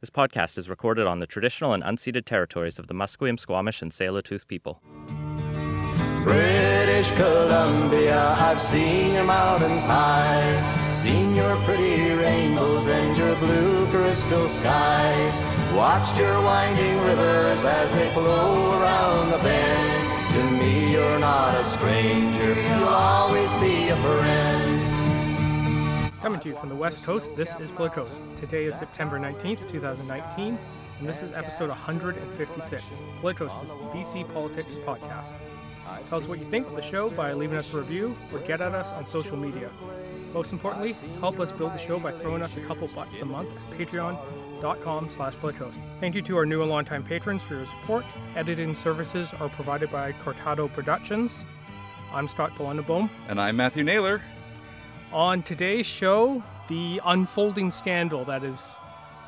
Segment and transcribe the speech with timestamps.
[0.00, 3.90] This podcast is recorded on the traditional and unceded territories of the Musqueam, Squamish, and
[3.90, 4.80] Tsleil-Waututh people.
[6.22, 14.48] British Columbia, I've seen your mountains high, seen your pretty rainbows and your blue crystal
[14.48, 15.40] skies,
[15.74, 20.32] watched your winding rivers as they flow around the bend.
[20.34, 24.47] To me, you're not a stranger, you'll always be a friend.
[26.22, 28.24] Coming to you from the West Coast, this is Coast.
[28.40, 30.58] Today is September 19th, 2019,
[30.98, 33.02] and this is episode 156.
[33.20, 35.34] Blue Coast is BC Politics Podcast.
[36.08, 38.60] Tell us what you think of the show by leaving us a review or get
[38.60, 39.70] at us on social media.
[40.34, 43.54] Most importantly, help us build the show by throwing us a couple bucks a month
[43.70, 45.80] at patreon.com slash bloodcoast.
[46.00, 48.04] Thank you to our new and longtime patrons for your support.
[48.34, 51.44] Editing services are provided by Cortado Productions.
[52.12, 53.08] I'm Scott Belendenbohm.
[53.28, 54.20] And I'm Matthew Naylor.
[55.12, 58.76] On today's show, the unfolding scandal that is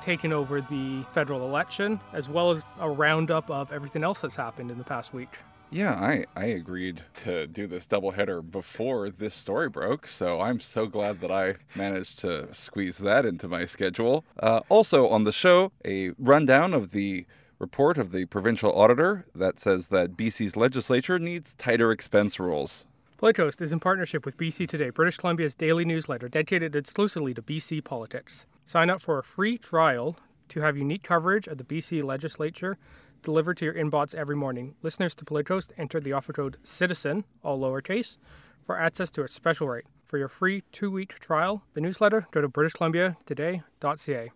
[0.02, 4.70] taking over the federal election, as well as a roundup of everything else that's happened
[4.70, 5.38] in the past week.
[5.70, 10.87] Yeah, I, I agreed to do this doubleheader before this story broke, so I'm so
[10.87, 14.24] glad that I managed to squeeze that into my schedule.
[14.38, 17.24] Uh, also on the show, a rundown of the
[17.59, 22.84] report of the provincial auditor that says that BC's legislature needs tighter expense rules.
[23.21, 27.85] Coast is in partnership with BC Today, British Columbia's daily newsletter dedicated exclusively to BC
[27.85, 28.46] politics.
[28.65, 30.16] Sign up for a free trial
[30.49, 32.79] to have unique coverage of the BC legislature
[33.23, 34.74] delivered to your inbox every morning.
[34.82, 38.16] Listeners to Coast enter the offer code CITIZEN, all lowercase,
[38.65, 39.84] for access to a special rate.
[40.07, 44.30] For your free two week trial, the newsletter, go to BritishColumbiaToday.ca.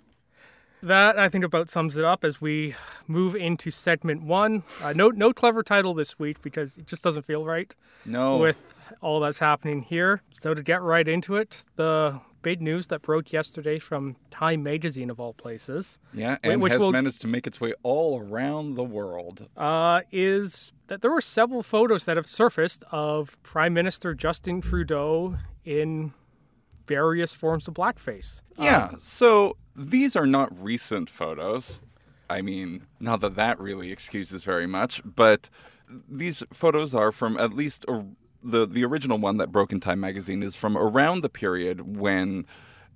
[0.84, 2.74] That I think about sums it up as we
[3.06, 4.64] move into segment one.
[4.82, 7.74] Uh, no, no clever title this week because it just doesn't feel right.
[8.04, 8.36] No.
[8.36, 8.58] With
[9.00, 10.22] all that's happening here.
[10.30, 15.10] So to get right into it, the big news that broke yesterday from Time Magazine
[15.10, 15.98] of all places.
[16.12, 19.48] Yeah, and which has will, managed to make its way all around the world.
[19.56, 25.36] Uh, is that there were several photos that have surfaced of Prime Minister Justin Trudeau
[25.64, 26.12] in
[26.86, 28.42] various forms of blackface.
[28.58, 31.80] Yeah, um, so these are not recent photos.
[32.28, 35.48] I mean, not that that really excuses very much, but
[36.08, 38.04] these photos are from at least a
[38.44, 42.46] the the original one that broke in Time magazine is from around the period when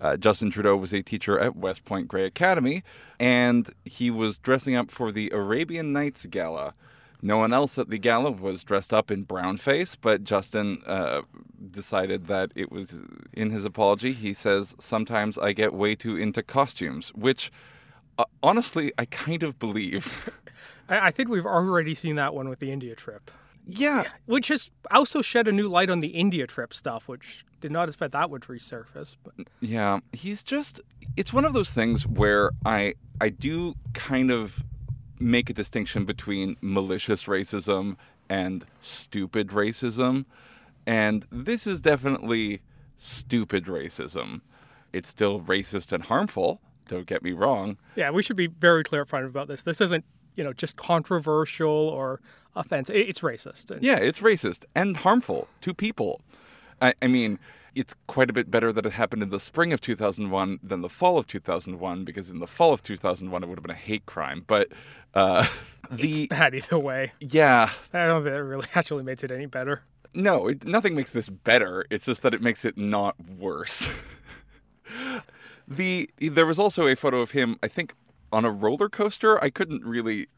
[0.00, 2.84] uh, Justin Trudeau was a teacher at West Point Grey Academy,
[3.18, 6.74] and he was dressing up for the Arabian Nights Gala.
[7.20, 11.22] No one else at the gala was dressed up in brownface, but Justin uh,
[11.68, 14.12] decided that it was in his apology.
[14.12, 17.50] He says, Sometimes I get way too into costumes, which
[18.18, 20.30] uh, honestly, I kind of believe.
[20.88, 23.32] I think we've already seen that one with the India trip.
[23.68, 24.04] Yeah.
[24.26, 27.88] Which has also shed a new light on the India trip stuff, which did not
[27.88, 29.16] expect that would resurface.
[29.22, 30.00] But Yeah.
[30.12, 30.80] He's just
[31.16, 34.64] it's one of those things where I I do kind of
[35.20, 37.96] make a distinction between malicious racism
[38.28, 40.24] and stupid racism.
[40.86, 42.62] And this is definitely
[42.96, 44.40] stupid racism.
[44.92, 47.76] It's still racist and harmful, don't get me wrong.
[47.94, 49.62] Yeah, we should be very clear upfront about this.
[49.62, 50.04] This isn't
[50.38, 52.20] you know just controversial or
[52.56, 52.96] offensive.
[52.96, 53.76] It's racist.
[53.82, 56.22] Yeah, it's racist and harmful to people.
[56.80, 57.40] I, I mean,
[57.74, 60.88] it's quite a bit better that it happened in the spring of 2001 than the
[60.88, 64.06] fall of 2001 because in the fall of 2001 it would have been a hate
[64.06, 64.44] crime.
[64.46, 64.68] But
[65.12, 65.46] uh,
[65.90, 67.12] the it's bad either way.
[67.20, 69.82] Yeah, I don't think it really actually makes it any better.
[70.14, 71.84] No, it, nothing makes this better.
[71.90, 73.90] It's just that it makes it not worse.
[75.68, 77.58] the there was also a photo of him.
[77.62, 77.92] I think
[78.32, 79.42] on a roller coaster.
[79.42, 80.28] I couldn't really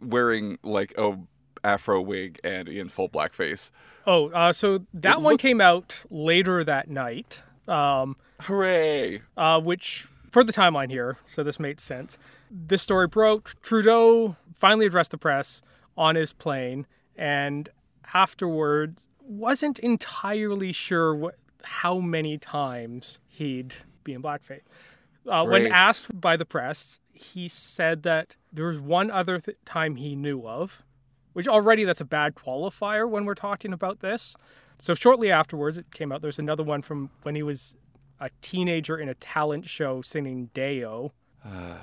[0.00, 1.18] wearing like a
[1.62, 3.70] afro wig and in full blackface.
[4.06, 5.42] Oh, uh, so that it one looked...
[5.42, 7.42] came out later that night.
[7.66, 9.22] Um, Hooray!
[9.36, 12.18] Uh, which for the timeline here, so this made sense.
[12.50, 13.60] This story broke.
[13.62, 15.62] Trudeau finally addressed the press
[15.96, 17.68] on his plane, and
[18.12, 24.60] afterwards wasn't entirely sure what, how many times he'd be in blackface.
[25.26, 29.96] Uh, when asked by the press, he said that there was one other th- time
[29.96, 30.82] he knew of,
[31.32, 34.36] which already that's a bad qualifier when we're talking about this.
[34.78, 36.20] So shortly afterwards, it came out.
[36.20, 37.76] There's another one from when he was
[38.20, 40.50] a teenager in a talent show singing.
[40.56, 40.98] Uh,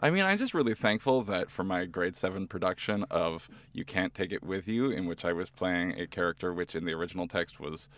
[0.00, 4.12] I mean, I'm just really thankful that for my grade seven production of You Can't
[4.12, 7.28] Take It With You, in which I was playing a character which in the original
[7.28, 7.88] text was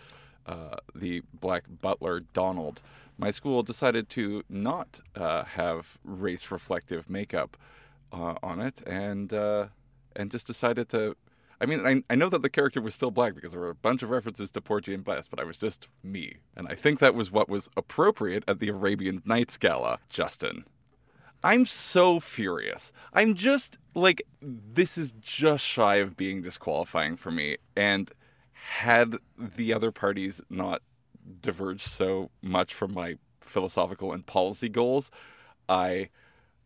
[0.46, 2.80] uh, the black butler Donald
[3.18, 7.56] my school decided to not uh, have race reflective makeup
[8.12, 9.66] uh, on it and uh,
[10.14, 11.16] and just decided to
[11.60, 13.74] I mean, I, I know that the character was still black because there were a
[13.74, 16.36] bunch of references to Porgy and Bess, but I was just me.
[16.54, 20.64] And I think that was what was appropriate at the Arabian Nights Gala, Justin.
[21.42, 22.92] I'm so furious.
[23.12, 28.10] I'm just like this is just shy of being disqualifying for me and
[28.52, 30.82] had the other parties not
[31.40, 35.10] diverged so much from my philosophical and policy goals,
[35.68, 36.10] I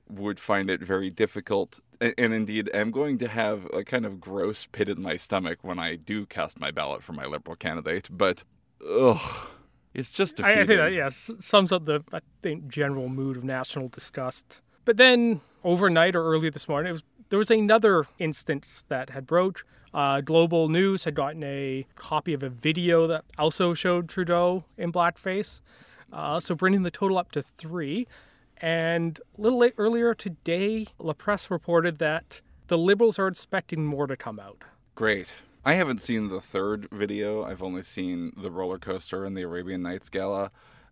[0.08, 4.66] would find it very difficult and, indeed am going to have a kind of gross
[4.66, 8.42] pit in my stomach when I do cast my ballot for my liberal candidate, but
[8.88, 9.50] ugh
[9.92, 10.58] it's just defeating.
[10.58, 14.60] I, I think that yeah sums up the I think general mood of national disgust.
[14.84, 19.26] But then overnight or early this morning, it was, there was another instance that had
[19.26, 19.64] broached.
[19.92, 24.92] Uh, Global News had gotten a copy of a video that also showed Trudeau in
[24.92, 25.60] blackface,
[26.12, 28.06] uh, so bringing the total up to three.
[28.58, 34.06] And a little late earlier today, La Presse reported that the Liberals are expecting more
[34.06, 34.62] to come out.
[34.94, 35.32] Great.
[35.64, 37.42] I haven't seen the third video.
[37.42, 40.50] I've only seen the roller coaster and the Arabian Nights gala.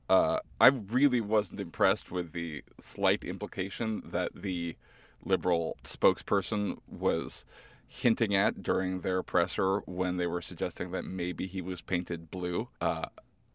[0.09, 4.77] Uh, I really wasn't impressed with the slight implication that the
[5.25, 7.45] liberal spokesperson was
[7.89, 12.69] hinting at during their presser when they were suggesting that maybe he was painted blue.
[12.81, 13.07] Uh,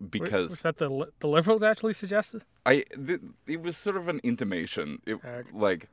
[0.09, 2.43] because Was that the the Liberals actually suggested?
[2.65, 5.01] I th- it was sort of an intimation.
[5.05, 5.43] It, Okay.
[5.53, 5.87] Like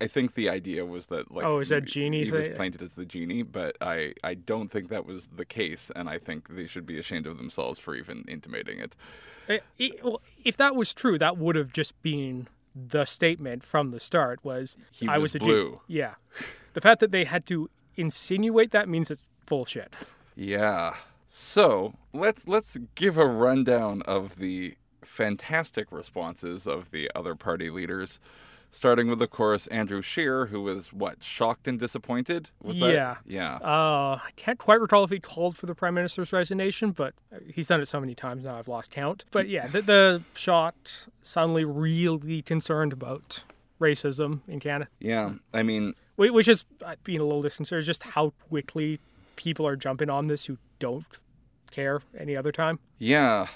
[0.00, 2.94] I- think the idea was that like Oh, is that genie He was painted as
[2.94, 6.66] the genie, but I I don't think that was the case, and I think they
[6.66, 8.94] should be ashamed of themselves for even intimating it.
[9.48, 13.90] I- I- well, if that was true, that would have just been the statement from
[13.92, 14.40] the start.
[14.44, 15.80] Was He I was was a gen- blue.
[15.86, 16.14] yeah,
[16.72, 19.94] the fact that they had to insinuate that means it's bullshit.
[20.34, 20.94] Yeah.
[21.28, 28.20] So let's let's give a rundown of the fantastic responses of the other party leaders.
[28.74, 32.48] Starting with, of course, Andrew Scheer, who was what shocked and disappointed.
[32.62, 32.94] Was that?
[32.94, 33.16] Yeah.
[33.26, 33.56] Yeah.
[33.56, 37.12] Uh, I can't quite recall if he called for the prime minister's resignation, but
[37.52, 39.26] he's done it so many times now I've lost count.
[39.30, 43.44] But yeah, the, the shot suddenly really concerned about
[43.82, 45.34] racism in Canada, yeah.
[45.52, 47.84] I mean, Wh- which is uh, being a little disconcerting.
[47.84, 48.98] Just how quickly
[49.36, 51.04] people are jumping on this who don't
[51.70, 52.78] care any other time.
[52.98, 53.46] Yeah.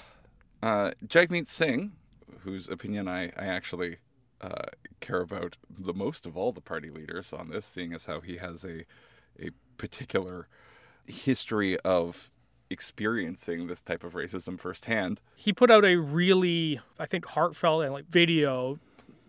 [0.61, 1.93] Uh, Jagmeet Singh,
[2.41, 3.97] whose opinion I, I actually
[4.41, 4.65] uh,
[4.99, 8.37] care about the most of all the party leaders on this, seeing as how he
[8.37, 8.85] has a,
[9.39, 10.47] a particular
[11.05, 12.29] history of
[12.69, 15.21] experiencing this type of racism firsthand.
[15.35, 18.77] he put out a really, I think, heartfelt and like video,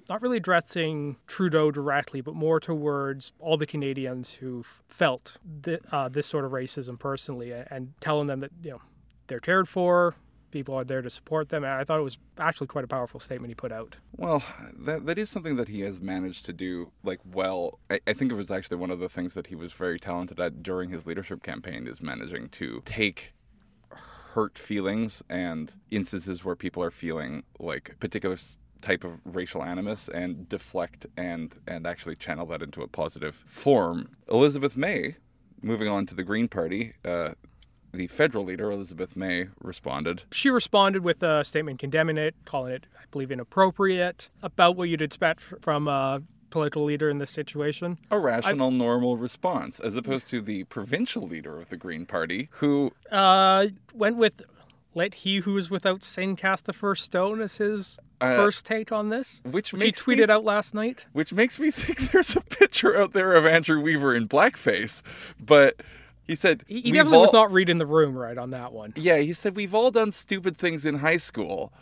[0.09, 6.09] not really addressing Trudeau directly, but more towards all the Canadians who felt th- uh,
[6.09, 8.81] this sort of racism personally, and, telling them that you know
[9.27, 10.15] they're cared for,
[10.51, 11.65] people are there to support them.
[11.65, 13.97] And I thought it was actually quite a powerful statement he put out.
[14.17, 14.43] Well,
[14.79, 17.79] that that is something that he has managed to do like well.
[17.91, 20.41] I, I think it was actually one of the things that he was very talented
[20.41, 23.35] at during his leadership campaign is managing to take
[24.35, 28.37] hurt feelings and instances where people are feeling like particular
[28.81, 34.11] type of racial animus and deflect and and actually channel that into a positive form.
[34.31, 35.17] Elizabeth May,
[35.63, 37.31] moving on to the Green Party, uh,
[37.93, 40.23] the federal leader Elizabeth May responded.
[40.33, 45.03] She responded with a statement condemning it, calling it, I believe, inappropriate, about what you'd
[45.03, 47.99] expect from a political leader in this situation.
[48.11, 52.93] a rational, normal response, as opposed to the provincial leader of the Green Party, who,
[53.11, 54.43] Uh, went with
[54.99, 58.91] "Let he who is without sin cast the first stone" as his Uh, first take
[58.91, 61.07] on this, which he makes me, tweeted out last night.
[61.13, 65.03] which makes me think there's a picture out there of Andrew Weaver in blackface,
[65.39, 65.81] but
[66.27, 68.93] he said He, he "We've definitely was not reading the room right on that one.
[68.97, 71.73] Yeah, he said we've all done stupid things in high school,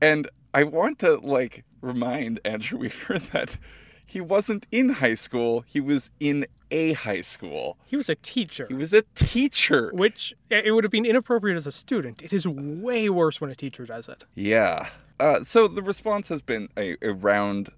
[0.00, 3.56] and I want to like remind Andrew Weaver that
[4.06, 7.76] he wasn't in high school; he was in a high school.
[7.86, 9.90] He was a teacher, He was a teacher.
[9.94, 12.22] which it would have been inappropriate as a student.
[12.22, 14.24] It is way worse when a teacher does it.
[14.34, 14.88] Yeah.
[15.20, 17.70] Uh, so the response has been a, a round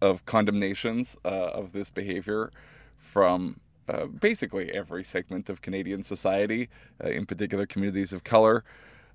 [0.00, 2.50] of condemnations uh, of this behavior
[2.98, 6.68] from uh, basically every segment of Canadian society,
[7.04, 8.64] uh, in particular communities of color.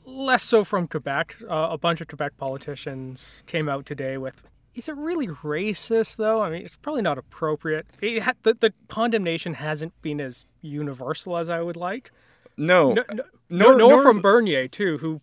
[0.06, 1.36] Less so from Quebec.
[1.50, 4.50] Uh, a bunch of Quebec politicians came out today with.
[4.78, 6.42] Is it really racist, though?
[6.42, 7.88] I mean, it's probably not appropriate.
[8.02, 12.12] Ha- the, the condemnation hasn't been as universal as I would like.
[12.56, 15.22] No, No, no, nor- nor, nor from Bernier too, who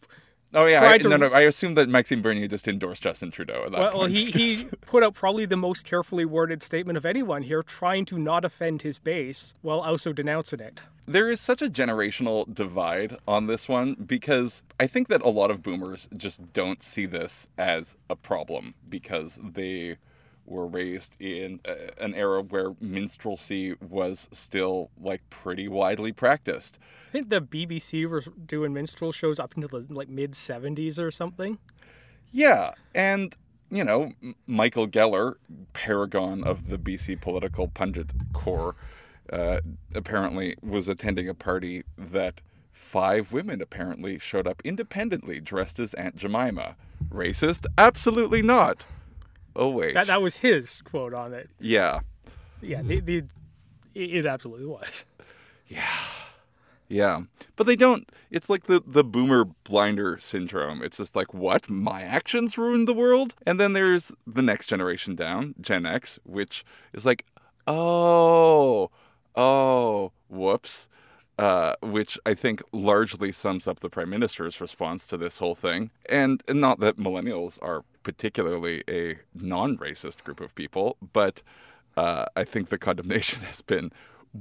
[0.54, 1.28] oh yeah, I, to- no, no.
[1.28, 4.12] I assume that Maxime Bernier just endorsed Justin Trudeau well, point.
[4.12, 8.18] he he put out probably the most carefully worded statement of anyone here, trying to
[8.18, 10.82] not offend his base while also denouncing it.
[11.06, 15.50] there is such a generational divide on this one because I think that a lot
[15.50, 19.96] of boomers just don't see this as a problem because they
[20.46, 26.78] were raised in uh, an era where minstrelsy was still like pretty widely practiced.
[27.08, 31.10] I think the BBC was doing minstrel shows up until the like mid '70s or
[31.10, 31.58] something.
[32.32, 33.34] Yeah, and
[33.70, 34.12] you know,
[34.46, 35.34] Michael Geller,
[35.72, 38.76] paragon of the BC political pundit corps,
[39.32, 39.60] uh,
[39.94, 42.40] apparently was attending a party that
[42.72, 46.76] five women apparently showed up independently dressed as Aunt Jemima.
[47.08, 47.66] Racist?
[47.78, 48.84] Absolutely not.
[49.56, 49.94] Oh wait.
[49.94, 51.50] That that was his quote on it.
[51.58, 52.00] yeah.
[52.60, 53.16] Yeah, the, the
[53.94, 55.04] it it absolutely was.
[55.66, 55.98] Yeah,
[56.88, 57.22] yeah.
[57.56, 60.82] But they don't it's like the the boomer blinder syndrome.
[60.82, 61.70] It's just like what?
[61.70, 63.34] My actions ruined the world?
[63.46, 67.24] And then there's the next generation down, Gen X, which is like,
[67.66, 68.90] "Oh,
[69.36, 70.88] oh, whoops."
[71.36, 75.90] Uh, which I think largely sums up the prime minister's response to this whole thing.
[76.08, 81.42] And, and not that millennials are particularly a non-racist group of people, but
[81.96, 83.90] uh, I think the condemnation has been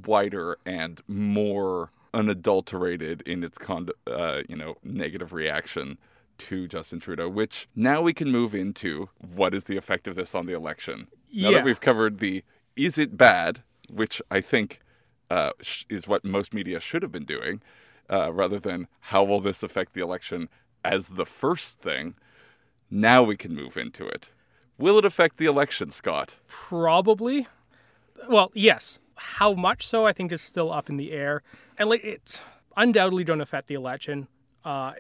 [0.05, 5.97] wider and more unadulterated in its con- uh, you know negative reaction
[6.38, 7.27] to Justin Trudeau.
[7.29, 11.07] Which now we can move into what is the effect of this on the election.
[11.31, 11.57] Now Yeah.
[11.57, 12.43] that we've covered the
[12.75, 14.79] is it bad, which I think
[15.30, 17.62] uh, sh- is what most media should have been doing,
[18.10, 20.50] uh, rather than how will this affect the election
[20.84, 22.15] as the first thing.
[22.89, 24.30] Now we can move into it.
[24.77, 26.36] Will it affect the election, Scott?
[26.48, 27.48] Probably.
[28.30, 29.00] Well, yes.
[29.15, 31.44] How much so, I think, is still up in the air,
[31.77, 32.42] and like it's
[32.75, 34.27] undoubtedly going to affect the election.
[34.65, 34.94] Uh,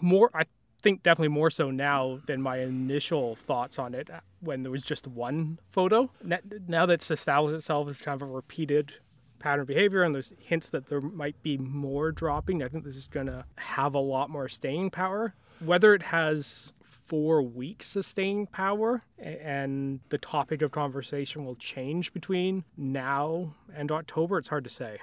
[0.00, 0.44] more, I
[0.82, 4.82] think, definitely more so now than my initial thoughts on it uh, when there was
[4.82, 6.10] just one photo.
[6.22, 8.94] Now that it's established itself as kind of a repeated
[9.44, 12.62] pattern behavior, and there's hints that there might be more dropping.
[12.62, 15.34] I think this is going to have a lot more staying power.
[15.60, 22.64] Whether it has four weeks staying power and the topic of conversation will change between
[22.76, 24.98] now and October, it's hard to say.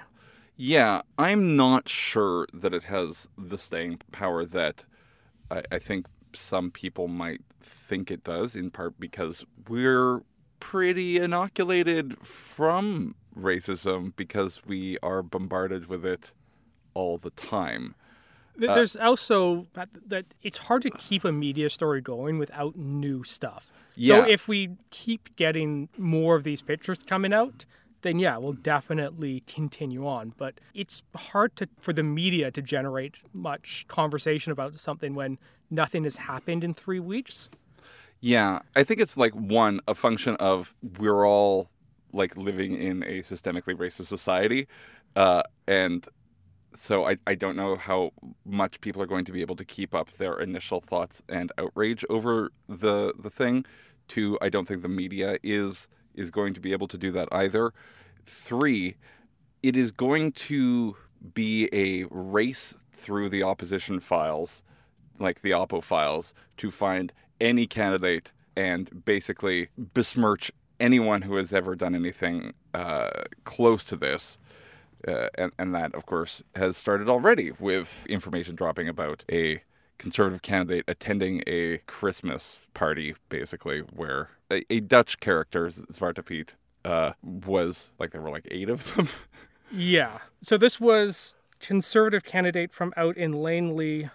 [0.56, 4.84] Yeah, I'm not sure that it has the staying power that
[5.50, 10.22] I, I think some people might think it does, in part because we're
[10.62, 16.32] pretty inoculated from racism because we are bombarded with it
[16.94, 17.96] all the time.
[18.56, 22.76] Th- uh, There's also that, that it's hard to keep a media story going without
[22.76, 23.72] new stuff.
[23.96, 24.22] Yeah.
[24.22, 27.66] So if we keep getting more of these pictures coming out,
[28.02, 30.32] then yeah, we'll definitely continue on.
[30.36, 35.38] But it's hard to for the media to generate much conversation about something when
[35.70, 37.50] nothing has happened in three weeks.
[38.22, 41.70] Yeah, I think it's like one a function of we're all
[42.12, 44.68] like living in a systemically racist society,
[45.16, 46.06] uh, and
[46.74, 48.12] so I, I don't know how
[48.44, 52.04] much people are going to be able to keep up their initial thoughts and outrage
[52.10, 53.66] over the the thing.
[54.08, 57.28] Two, I don't think the media is is going to be able to do that
[57.32, 57.72] either.
[58.26, 58.96] Three,
[59.62, 60.96] it is going to
[61.34, 64.62] be a race through the opposition files,
[65.18, 71.74] like the Oppo files, to find any candidate and basically besmirch anyone who has ever
[71.74, 73.10] done anything uh,
[73.44, 74.38] close to this.
[75.06, 79.62] Uh, and, and that, of course, has started already with information dropping about a
[79.98, 87.12] conservative candidate attending a Christmas party, basically, where a, a Dutch character, Zwarte Piet, uh,
[87.22, 89.08] was like there were like eight of them.
[89.74, 90.18] Yeah.
[90.42, 94.10] So this was conservative candidate from out in Langley,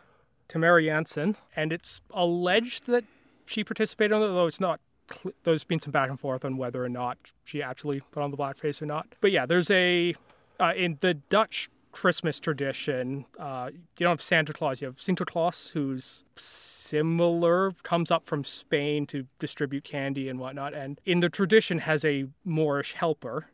[0.47, 3.05] Tamara Jansen, and it's alleged that
[3.47, 4.79] she participated on it, though it's not.
[5.11, 8.31] cl- There's been some back and forth on whether or not she actually put on
[8.31, 9.07] the blackface or not.
[9.21, 10.13] But yeah, there's a
[10.59, 13.25] uh, in the Dutch Christmas tradition.
[13.39, 19.05] Uh, you don't have Santa Claus; you have Sinterklaas, who's similar, comes up from Spain
[19.07, 23.47] to distribute candy and whatnot, and in the tradition has a Moorish helper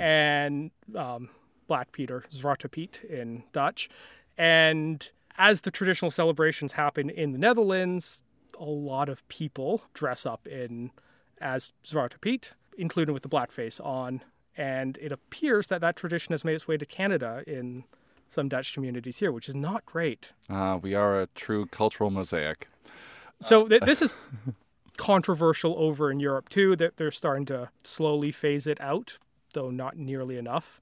[0.00, 1.28] and um,
[1.66, 3.88] Black Peter, Zwarte Piet in Dutch.
[4.38, 8.22] And as the traditional celebrations happen in the Netherlands,
[8.58, 10.90] a lot of people dress up in
[11.40, 14.22] as Zwarte Piet, including with the blackface on.
[14.56, 17.84] And it appears that that tradition has made its way to Canada in
[18.28, 20.32] some Dutch communities here, which is not great.
[20.48, 22.68] uh, we are a true cultural mosaic.
[23.40, 24.14] So th- this is
[24.96, 26.76] controversial over in Europe too.
[26.76, 29.18] That they're starting to slowly phase it out,
[29.52, 30.80] though not nearly enough.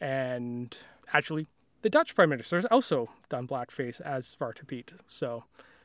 [0.00, 0.76] And
[1.12, 1.46] actually,
[1.82, 4.92] the Dutch prime minister has also done blackface as Zwarte Piet.
[5.06, 5.44] So,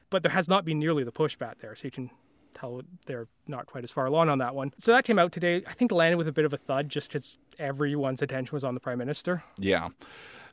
[0.09, 1.75] but there has not been nearly the pushback there.
[1.75, 2.09] So you can
[2.53, 4.73] tell they're not quite as far along on that one.
[4.77, 5.63] So that came out today.
[5.67, 8.73] I think landed with a bit of a thud just because everyone's attention was on
[8.73, 9.43] the prime minister.
[9.57, 9.89] Yeah.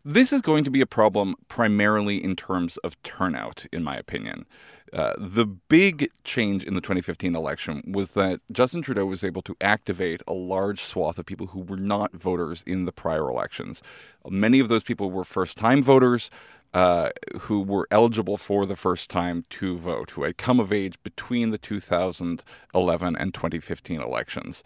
[0.04, 4.46] This is going to be a problem primarily in terms of turnout, in my opinion.
[4.92, 9.56] Uh, the big change in the 2015 election was that Justin Trudeau was able to
[9.60, 13.82] activate a large swath of people who were not voters in the prior elections.
[14.28, 16.30] Many of those people were first time voters.
[16.74, 20.94] Uh, who were eligible for the first time to vote, who had come of age
[21.02, 24.62] between the 2011 and 2015 elections.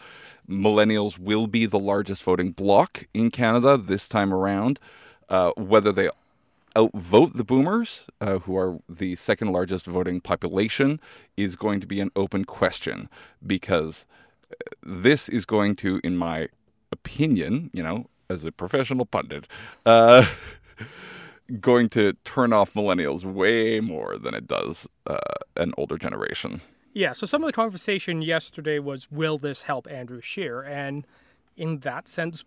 [0.49, 4.81] Millennials will be the largest voting bloc in Canada this time around.
[5.29, 6.09] Uh, whether they
[6.77, 11.01] outvote the boomers, uh, who are the second largest voting population,
[11.37, 13.09] is going to be an open question
[13.47, 14.07] because
[14.51, 16.49] uh, this is going to, in my
[16.93, 19.47] opinion, you know, as a professional pundit,
[19.85, 20.27] uh,
[21.61, 25.19] going to turn off millennials way more than it does uh,
[25.57, 26.61] an older generation.
[26.93, 30.63] Yeah, so some of the conversation yesterday was will this help Andrew Scheer?
[30.63, 31.07] And
[31.57, 32.45] in that sense,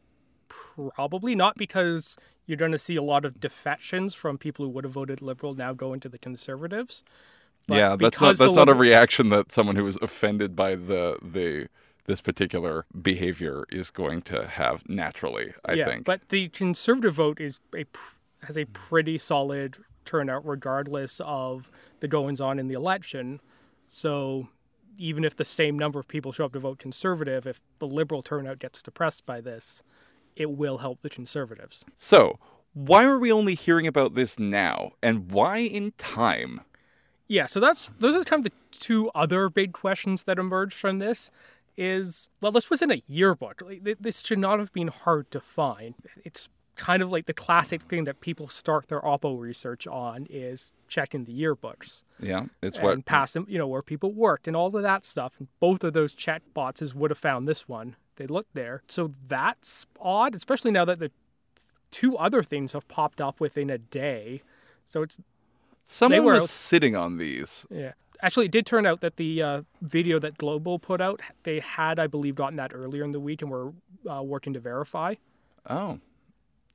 [0.48, 4.84] probably not because you're going to see a lot of defections from people who would
[4.84, 7.04] have voted Liberal now going to the Conservatives.
[7.68, 11.18] But yeah, that's not that's not a reaction that someone who was offended by the
[11.22, 11.70] the
[12.06, 15.54] this particular behavior is going to have naturally.
[15.64, 16.04] I yeah, think.
[16.04, 17.86] but the Conservative vote is a
[18.46, 23.40] has a pretty solid turnout regardless of the goings on in the election.
[23.88, 24.48] So
[24.98, 28.22] even if the same number of people show up to vote Conservative, if the Liberal
[28.22, 29.84] turnout gets depressed by this,
[30.36, 31.86] it will help the Conservatives.
[31.98, 32.40] so,
[32.74, 36.62] why are we only hearing about this now, and why in time?
[37.28, 40.98] Yeah, so that's those are kind of the two other big questions that emerged from
[40.98, 41.30] this.
[41.76, 43.62] Is well, this was in a yearbook.
[43.64, 45.96] Like, this should not have been hard to find.
[46.24, 50.72] It's kind of like the classic thing that people start their Oppo research on is
[50.88, 54.56] checking the yearbooks Yeah, it's and what pass them, you know, where people worked and
[54.56, 55.36] all of that stuff.
[55.40, 57.96] And both of those check boxes would have found this one.
[58.16, 61.12] They looked there, so that's odd, especially now that the
[61.90, 64.42] two other things have popped up within a day.
[64.84, 65.20] So it's
[65.84, 67.66] someone were was sitting on these.
[67.70, 67.94] Yeah.
[68.22, 72.00] Actually, it did turn out that the uh, video that Global put out, they had,
[72.00, 73.74] I believe, gotten that earlier in the week and were
[74.10, 75.16] uh, working to verify.
[75.70, 76.00] Oh.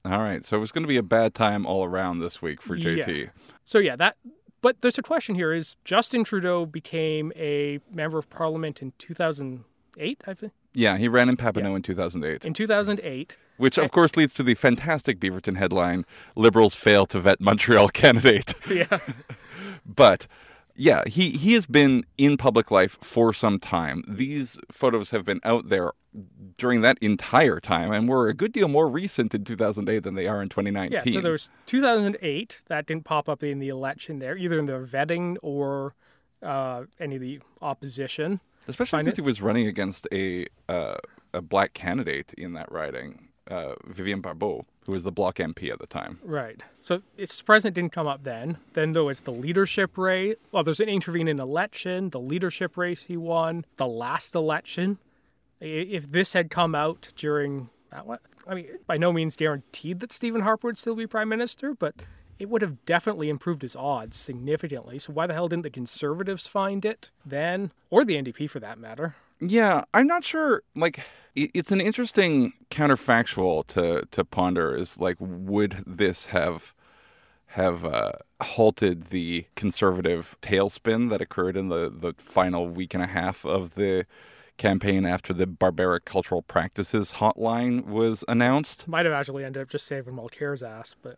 [0.09, 0.45] All right.
[0.45, 3.31] So it was going to be a bad time all around this week for JT.
[3.65, 4.17] So, yeah, that.
[4.61, 10.23] But there's a question here is Justin Trudeau became a member of parliament in 2008,
[10.27, 10.53] I think?
[10.75, 13.37] Yeah, he ran in Papineau in 2008, In 2008.
[13.57, 16.05] which of course leads to the fantastic Beaverton headline
[16.37, 18.55] Liberals fail to vet Montreal candidate.
[18.71, 18.99] Yeah.
[19.87, 20.27] But
[20.81, 24.03] yeah, he, he has been in public life for some time.
[24.09, 25.91] These photos have been out there
[26.57, 30.27] during that entire time and were a good deal more recent in 2008 than they
[30.27, 30.93] are in 2019.
[30.93, 31.13] Yeah.
[31.13, 32.59] So there was 2008.
[32.69, 35.95] That didn't pop up in the election there, either in the vetting or
[36.43, 38.41] uh, any of the opposition.
[38.67, 40.97] Especially since it- he was running against a uh,
[41.35, 45.79] a black candidate in that riding, uh, Vivian Barbot, who was the Bloc MP at
[45.79, 46.19] the time.
[46.25, 46.63] Right.
[46.81, 48.57] So it's surprising it didn't come up then.
[48.73, 50.37] Then there was the leadership race.
[50.51, 54.97] Well, there's an intervening election, the leadership race he won, the last election.
[55.61, 60.11] If this had come out during that one, I mean, by no means guaranteed that
[60.11, 61.95] Stephen Harper would still be prime minister, but
[62.39, 64.99] it would have definitely improved his odds significantly.
[64.99, 68.79] So why the hell didn't the Conservatives find it then, or the NDP for that
[68.79, 69.17] matter?
[69.41, 70.63] Yeah, I'm not sure.
[70.75, 71.01] Like,
[71.35, 74.75] it's an interesting counterfactual to to ponder.
[74.75, 76.75] Is like, would this have
[77.53, 83.07] have uh, halted the conservative tailspin that occurred in the the final week and a
[83.07, 84.07] half of the
[84.57, 88.89] campaign after the barbaric cultural practices hotline was announced?
[88.89, 91.17] Might have actually ended up just saving Mulcair's ass, but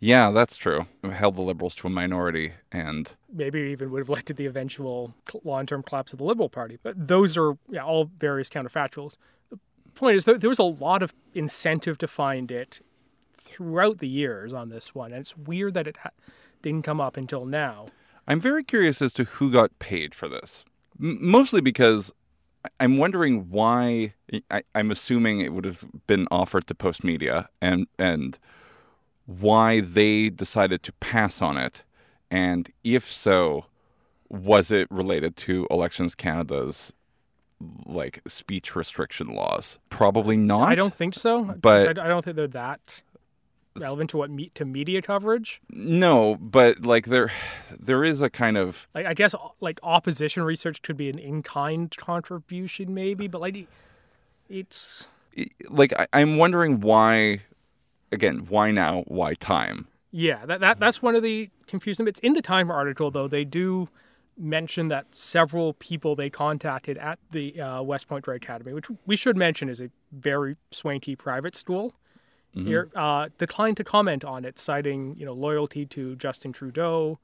[0.00, 0.86] Yeah, that's true.
[1.02, 4.46] It held the liberals to a minority, and maybe even would have led to the
[4.46, 6.78] eventual long-term collapse of the Liberal Party.
[6.82, 9.16] But those are yeah, all various counterfactuals.
[9.50, 9.58] The
[9.94, 12.80] point is, there, was a lot of incentive to find it
[13.32, 16.10] throughout the years on this one, and it's weird that it ha-
[16.62, 17.86] didn't come up until now.
[18.28, 20.64] I'm very curious as to who got paid for this.
[21.00, 22.12] M- mostly because
[22.78, 24.14] I'm wondering why.
[24.48, 28.38] I- I'm assuming it would have been offered to Post Media, and and
[29.28, 31.82] why they decided to pass on it,
[32.30, 33.66] and if so,
[34.30, 36.94] was it related to Elections Canada's
[37.84, 39.78] like speech restriction laws?
[39.90, 40.70] Probably not.
[40.70, 43.02] I don't think so, But- I, I don't think they're that
[43.76, 45.60] relevant to what to media coverage.
[45.70, 47.30] No, but like there,
[47.78, 51.94] there is a kind of Like I guess like opposition research could be an in-kind
[51.96, 53.68] contribution, maybe, but like
[54.48, 55.06] it's
[55.68, 57.42] like I, I'm wondering why.
[58.10, 59.04] Again, why now?
[59.06, 59.88] Why time?
[60.10, 62.18] Yeah, that, that that's one of the confusing bits.
[62.20, 63.88] In the Time article, though, they do
[64.38, 69.16] mention that several people they contacted at the uh, West Point Grey Academy, which we
[69.16, 71.94] should mention is a very swanky private school,
[72.54, 77.18] here uh, declined to comment on it, citing you know loyalty to Justin Trudeau.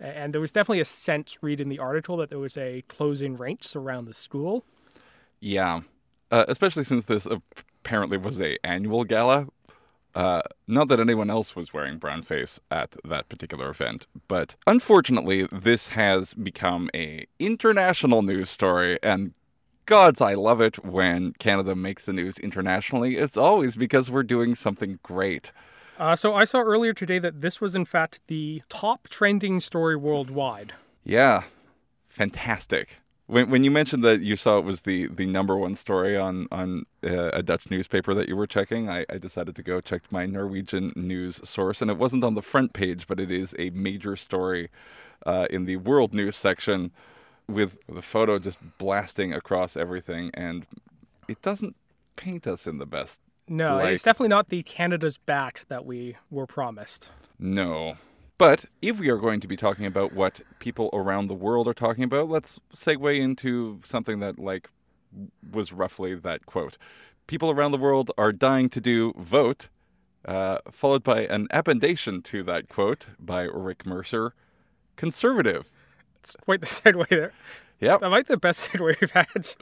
[0.00, 3.34] And there was definitely a sense read in the article that there was a closing
[3.34, 4.64] ranks around the school.
[5.40, 5.80] Yeah,
[6.30, 9.48] uh, especially since this apparently was a annual gala,
[10.14, 15.46] Uh, not that anyone else was wearing brown face at that particular event, but unfortunately,
[15.52, 19.34] this has become a international news story, and
[19.86, 23.16] gods, I love it when Canada makes the news internationally.
[23.16, 25.52] It's always because we're doing something great.
[25.98, 29.96] Uh, so I saw earlier today that this was in fact the top trending story
[29.96, 30.74] worldwide.
[31.04, 31.44] Yeah,
[32.06, 33.00] fantastic.
[33.28, 36.48] When when you mentioned that you saw it was the, the number one story on
[36.50, 40.02] on uh, a Dutch newspaper that you were checking, I, I decided to go check
[40.10, 43.68] my Norwegian news source, and it wasn't on the front page, but it is a
[43.70, 44.70] major story
[45.26, 46.90] uh, in the world news section,
[47.46, 50.66] with the photo just blasting across everything, and
[51.28, 51.76] it doesn't
[52.16, 53.20] paint us in the best.
[53.46, 57.10] No, Like- it's definitely not the Canada's back that we were promised.
[57.38, 57.98] No.
[58.38, 61.74] But if we are going to be talking about what people around the world are
[61.74, 64.70] talking about, let's segue into something that like
[65.50, 66.78] was roughly that quote.
[67.26, 69.68] People around the world are dying to do vote,
[70.24, 74.34] uh, followed by an appendation to that quote by Rick Mercer,
[74.94, 75.70] conservative.
[76.20, 77.32] It's quite the segue there.
[77.80, 79.56] Yep, That might be the best segue we've had so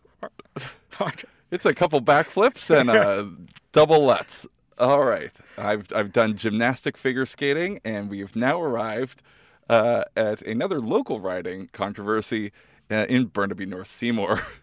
[0.90, 1.12] far.
[1.50, 3.30] It's a couple backflips and a
[3.72, 4.46] double lutz.
[4.78, 9.22] All right, I've I've done gymnastic figure skating, and we've now arrived
[9.70, 12.52] uh, at another local riding controversy
[12.90, 14.46] uh, in Burnaby North Seymour.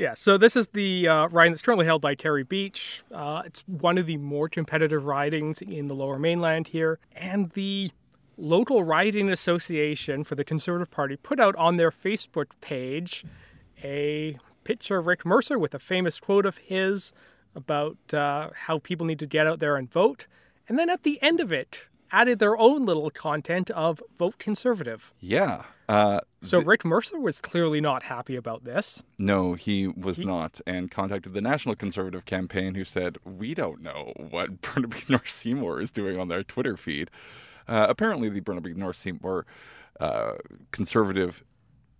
[0.00, 3.02] Yeah, so this is the uh, riding that's currently held by Terry Beech.
[3.12, 7.00] Uh, it's one of the more competitive ridings in the lower mainland here.
[7.16, 7.90] And the
[8.36, 13.24] local riding association for the Conservative Party put out on their Facebook page
[13.82, 17.12] a picture of Rick Mercer with a famous quote of his
[17.54, 20.26] about uh, how people need to get out there and vote.
[20.68, 25.12] And then at the end of it, added their own little content of vote conservative.
[25.20, 25.64] yeah.
[25.88, 29.02] Uh, So Rick Mercer was clearly not happy about this.
[29.18, 34.12] no, he was not, and contacted the National Conservative Campaign, who said, "We don't know
[34.16, 37.10] what Burnaby North Seymour is doing on their Twitter feed."
[37.66, 39.46] Uh, apparently, the Burnaby North Seymour
[40.00, 40.32] uh,
[40.70, 41.42] Conservative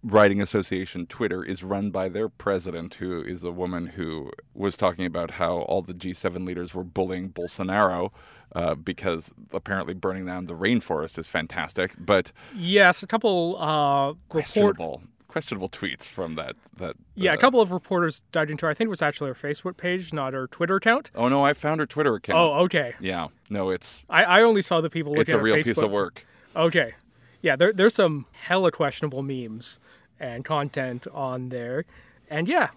[0.02, 5.04] Riding Association Twitter is run by their president, who is a woman who was talking
[5.04, 8.10] about how all the G7 leaders were bullying Bolsonaro
[8.54, 14.28] uh, because apparently burning down the rainforest is fantastic, but Yes, a couple uh, report.
[14.28, 16.94] questionable, questionable tweets from that that.
[17.16, 18.66] Yeah, uh, a couple of reporters dived into.
[18.66, 18.70] her.
[18.70, 21.10] I think it was actually her Facebook page, not her Twitter account.
[21.16, 22.38] Oh no, I found her Twitter account.
[22.38, 22.94] Oh, okay.
[23.00, 25.64] Yeah, no, it's I, I only saw the people looking it's a at real Facebook.
[25.64, 26.24] piece of work.
[26.56, 26.94] Okay.
[27.42, 29.78] Yeah, there, there's some hella questionable memes
[30.18, 31.84] and content on there,
[32.28, 32.70] and yeah,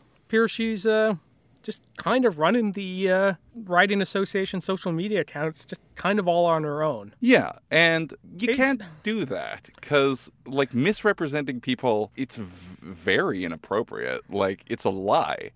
[0.47, 1.15] she's uh,
[1.63, 6.45] just kind of running the uh, Riding Association social media accounts, just kind of all
[6.45, 7.13] on her own.
[7.19, 14.29] Yeah, and you It's- can't do that because like misrepresenting people, it's very inappropriate.
[14.29, 15.51] Like it's a lie.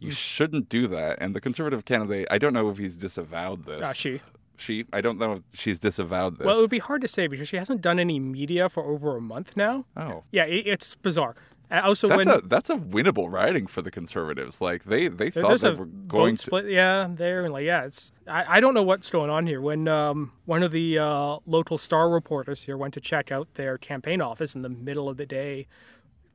[0.00, 1.18] You shouldn't do that.
[1.20, 3.82] And the conservative candidate, I don't know if he's disavowed this.
[3.84, 4.20] Ah, she.
[4.60, 6.46] She, I don't know if she's disavowed this.
[6.46, 9.16] Well, it would be hard to say because she hasn't done any media for over
[9.16, 9.84] a month now.
[9.96, 11.34] oh, Yeah, it, it's bizarre.
[11.70, 14.60] Uh, Also, that's when a that's a winnable riding for the conservatives.
[14.60, 16.46] Like they they thought they were going vote to.
[16.46, 19.60] split, yeah, there and like yeah, it's I, I don't know what's going on here.
[19.60, 23.76] When um one of the uh, local star reporters here went to check out their
[23.76, 25.66] campaign office in the middle of the day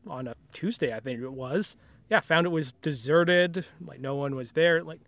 [0.08, 1.76] on a Tuesday, I think it was.
[2.12, 4.84] Yeah, found it was deserted, like no one was there.
[4.84, 5.00] Like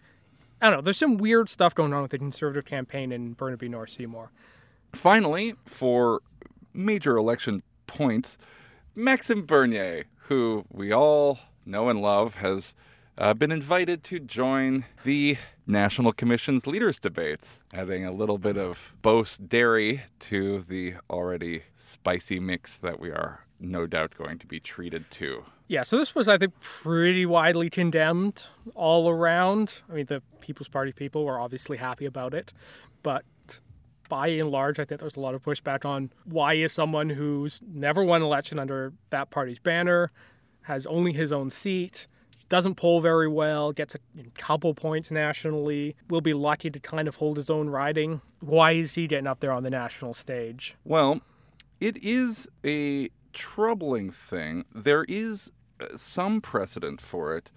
[0.65, 3.69] I don't know, there's some weird stuff going on with the conservative campaign in Burnaby
[3.69, 4.32] North Seymour.
[4.93, 6.21] Finally, for
[6.73, 8.39] major election points,
[8.95, 12.73] Maxime Bernier, who we all know and love, has
[13.17, 18.93] uh, been invited to join the National Commission's leaders' debates, adding a little bit of
[19.01, 24.60] Beauce dairy to the already spicy mix that we are no doubt going to be
[24.60, 25.45] treated to.
[25.67, 29.82] Yeah, so this was, I think, pretty widely condemned all around.
[29.89, 32.54] I mean, the People's Party people were obviously happy about it,
[33.01, 33.23] but
[34.08, 37.62] by and large, I think there's a lot of pushback on why is someone who's
[37.67, 40.12] never won election under that party's banner,
[40.63, 42.08] has only his own seat,
[42.49, 43.99] doesn't pull very well, gets a
[44.38, 48.21] couple points nationally, will be lucky to kind of hold his own riding.
[48.39, 50.75] Why is he getting up there on the national stage?
[50.84, 51.21] Well,
[51.79, 54.65] it is a troubling thing.
[54.73, 57.51] There is uh, some precedent for it.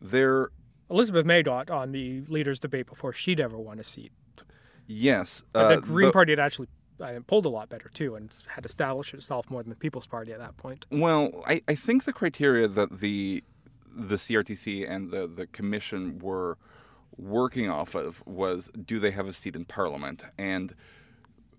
[0.00, 0.50] There
[0.90, 4.12] Elizabeth May got on the leaders' debate before she'd ever won a seat.
[4.86, 6.68] Yes, But uh, the Green the- Party had actually
[7.00, 10.32] uh, pulled a lot better too, and had established itself more than the People's Party
[10.32, 10.84] at that point.
[10.90, 13.42] Well, I, I think the criteria that the
[13.94, 16.58] the CRTC and the, the commission were
[17.16, 20.24] working off of was do they have a seat in parliament?
[20.36, 20.74] And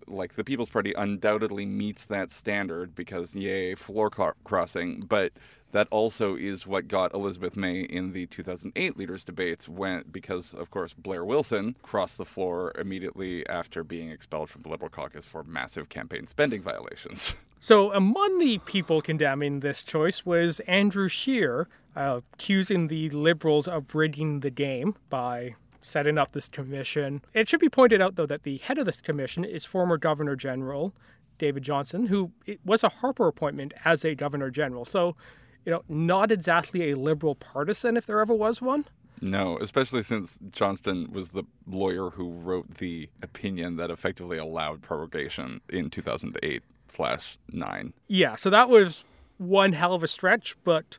[0.06, 5.32] like the People's Party undoubtedly meets that standard because yay floor crossing, but
[5.72, 10.70] that also is what got Elizabeth May in the 2008 leaders debates when because of
[10.70, 15.42] course Blair Wilson crossed the floor immediately after being expelled from the Liberal caucus for
[15.42, 17.34] massive campaign spending violations.
[17.58, 23.94] So, among the people condemning this choice was Andrew Scheer, uh, accusing the Liberals of
[23.94, 27.22] rigging the game by setting up this commission.
[27.32, 30.36] It should be pointed out, though, that the head of this commission is former Governor
[30.36, 30.92] General
[31.38, 32.32] David Johnston, who
[32.64, 34.84] was a Harper appointment as a Governor General.
[34.84, 35.16] So,
[35.64, 38.86] you know, not exactly a Liberal partisan if there ever was one.
[39.20, 45.60] No, especially since Johnston was the lawyer who wrote the opinion that effectively allowed prorogation
[45.70, 47.94] in 2008 slash nine.
[48.08, 49.04] Yeah, so that was
[49.38, 50.98] one hell of a stretch, but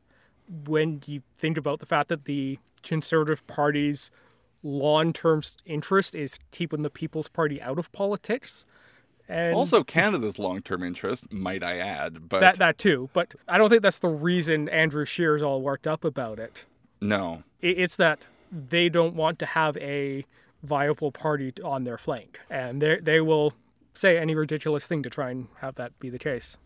[0.65, 4.12] when you think about the fact that the Conservative Party's
[4.63, 8.65] long term interest is keeping the People's Party out of politics.
[9.29, 13.57] And Also, Canada's long term interest, might I add, but that that too, but I
[13.57, 16.65] don't think that's the reason Andrew Scheer's all worked up about it.
[17.01, 17.43] no.
[17.60, 20.25] It's that they don't want to have a
[20.63, 23.53] viable party on their flank, and they they will
[23.93, 26.57] say any ridiculous thing to try and have that be the case.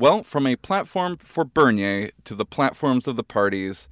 [0.00, 3.86] Well, from a platform for Bernier to the platforms of the parties,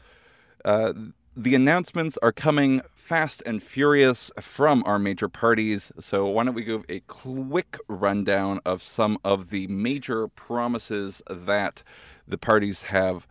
[0.64, 0.94] uh,
[1.36, 5.92] the announcements are coming fast and furious from our major parties.
[6.00, 11.82] So, why don't we give a quick rundown of some of the major promises that
[12.26, 13.26] the parties have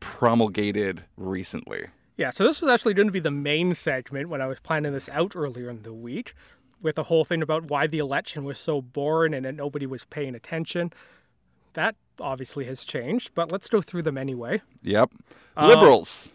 [0.00, 1.86] promulgated recently?
[2.16, 4.92] Yeah, so this was actually going to be the main segment when I was planning
[4.92, 6.34] this out earlier in the week,
[6.80, 10.04] with the whole thing about why the election was so boring and that nobody was
[10.04, 10.92] paying attention.
[11.74, 14.62] That obviously has changed, but let's go through them anyway.
[14.82, 15.10] Yep.
[15.56, 16.28] Liberals.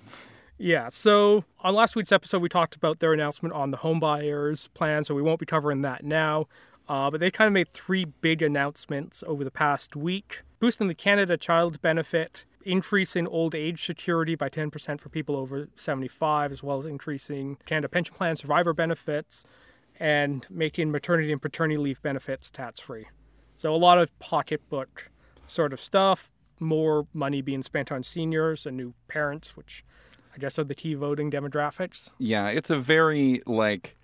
[0.58, 4.68] Yeah, so on last week's episode, we talked about their announcement on the home buyers
[4.70, 6.48] plan, so we won't be covering that now.
[6.90, 10.96] Uh, but they kind of made three big announcements over the past week boosting the
[10.96, 16.80] Canada Child Benefit, increasing old age security by 10% for people over 75, as well
[16.80, 19.46] as increasing Canada Pension Plan survivor benefits,
[20.00, 23.08] and making maternity and paternity leave benefits tax free.
[23.56, 25.10] So a lot of pocketbook
[25.48, 26.30] sort of stuff,
[26.60, 29.84] more money being spent on seniors and new parents, which
[30.36, 32.12] I guess are the key voting demographics.
[32.20, 33.96] Yeah, it's a very like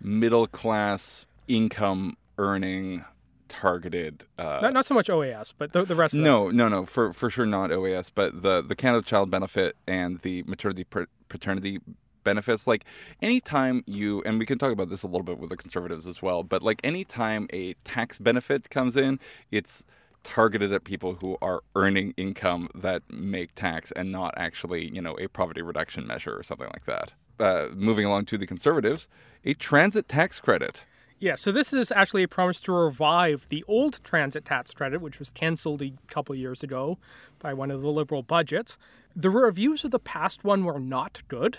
[0.00, 3.04] middle class income earning
[3.48, 7.12] targeted uh Not, not so much OAS, but the, the rest no, no, no, for
[7.12, 11.78] for sure not OAS, but the the Canada Child Benefit and the maternity pr- paternity
[12.24, 12.66] benefits.
[12.66, 12.84] Like
[13.20, 16.22] anytime you and we can talk about this a little bit with the conservatives as
[16.22, 19.84] well, but like anytime a tax benefit comes in, it's
[20.24, 25.16] targeted at people who are earning income that make tax and not actually, you know,
[25.18, 27.12] a poverty reduction measure or something like that.
[27.40, 29.08] Uh, moving along to the conservatives,
[29.44, 30.84] a transit tax credit.
[31.18, 35.20] Yeah, so this is actually a promise to revive the old transit tax credit, which
[35.20, 36.98] was canceled a couple years ago
[37.38, 38.76] by one of the Liberal budgets.
[39.14, 41.58] The reviews of the past one were not good.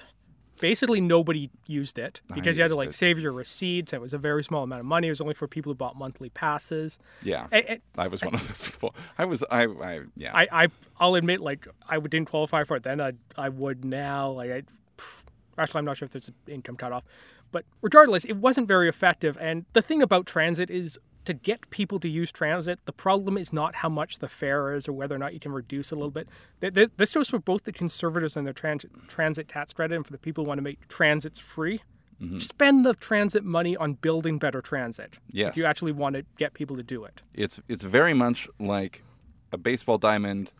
[0.63, 2.93] Basically, nobody used it because you had to like it.
[2.93, 3.91] save your receipts.
[3.91, 5.07] It was a very small amount of money.
[5.07, 6.97] It was only for people who bought monthly passes.
[7.21, 8.95] Yeah, And- and I was one of those people.
[9.17, 10.31] I was, I, I yeah.
[10.33, 10.67] I, I
[11.01, 13.01] I'll admit, like I didn't qualify for it then.
[13.01, 14.29] I I would now.
[14.29, 14.63] Like I,
[15.57, 17.03] actually, I'm not sure if there's an income cutoff,
[17.51, 19.37] but regardless, it wasn't very effective.
[19.41, 22.79] And the thing about transit is to get people to use transit.
[22.85, 25.51] The problem is not how much the fare is or whether or not you can
[25.51, 26.27] reduce it a little bit.
[26.61, 30.05] Th- th- This goes for both the conservatives and their transit transit tax credit, and
[30.05, 31.81] for the people who want to make transits free.
[32.21, 32.37] Mm-hmm.
[32.37, 35.19] Spend the transit money on building better transit.
[35.31, 35.49] Yes.
[35.51, 37.21] If you actually want to get people to do it.
[37.33, 39.03] it's it's very much like
[39.51, 40.51] a baseball diamond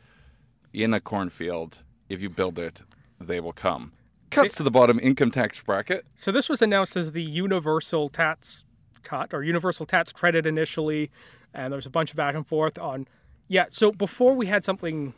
[0.73, 1.83] in a cornfield.
[2.09, 2.83] If you build it,
[3.19, 3.93] they will come.
[4.29, 6.05] Cuts to the bottom income tax bracket.
[6.15, 8.63] So this was announced as the universal tax
[9.03, 11.11] cut or universal tax credit initially,
[11.53, 13.07] and there was a bunch of back and forth on.
[13.47, 15.13] Yeah, so before we had something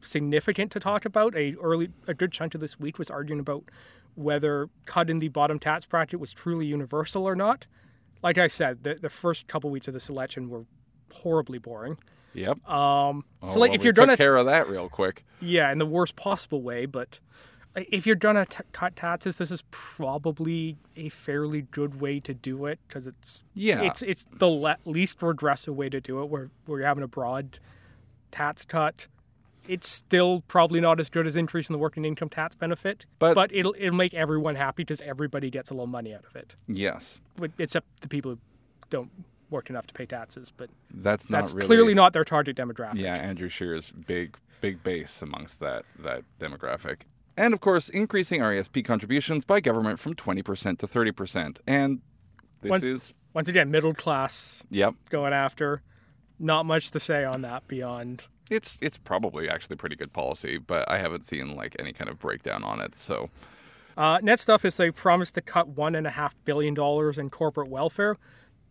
[0.00, 3.64] significant to talk about, a early a good chunk of this week was arguing about
[4.14, 7.66] whether cutting the bottom tax bracket was truly universal or not.
[8.22, 10.64] Like I said, the, the first couple weeks of this election were
[11.12, 11.98] horribly boring.
[12.34, 12.68] Yep.
[12.68, 15.24] Um, Oh, so like well, if you're gonna care of that real quick.
[15.40, 17.20] yeah, in the worst possible way, but
[17.76, 22.66] if you're gonna t- cut taxes, this is probably a fairly good way to do
[22.66, 23.82] it because it's Yeah.
[23.82, 26.26] it's it's the le- least regressive way to do it.
[26.28, 27.58] Where where you're having a broad
[28.30, 29.06] tax cut.
[29.66, 33.50] It's still probably not as good as increasing the working income tax benefit, But- but
[33.52, 37.18] it'll it'll make everyone happy because everybody gets a little money out of it, Yes,
[37.58, 38.38] except the people who
[38.90, 39.10] don't
[39.50, 40.52] work enough to pay taxes.
[40.54, 42.96] But that's not that's really, clearly not their target demographic.
[42.98, 47.02] Yeah, Andrew Shearer's big big base amongst that that demographic.
[47.36, 51.58] And of course, increasing RESP contributions by government from 20% to 30%.
[51.66, 52.00] And
[52.62, 55.82] this Once- is, Once again, middle class yep, going after.
[56.38, 58.24] Not much to say on that beyond.
[58.50, 62.18] it's it's probably actually pretty good policy, but I haven't seen like any kind of
[62.18, 62.94] breakdown on it.
[62.94, 63.30] So
[63.96, 67.30] Uh, next stuff is they promised to cut one and a half billion dollars in
[67.30, 68.16] corporate welfare.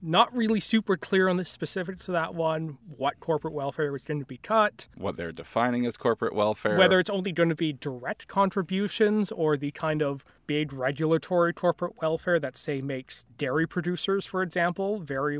[0.05, 4.19] Not really super clear on the specifics of that one, what corporate welfare was going
[4.19, 7.71] to be cut, what they're defining as corporate welfare, whether it's only going to be
[7.71, 14.25] direct contributions or the kind of big regulatory corporate welfare that, say, makes dairy producers,
[14.25, 15.39] for example, very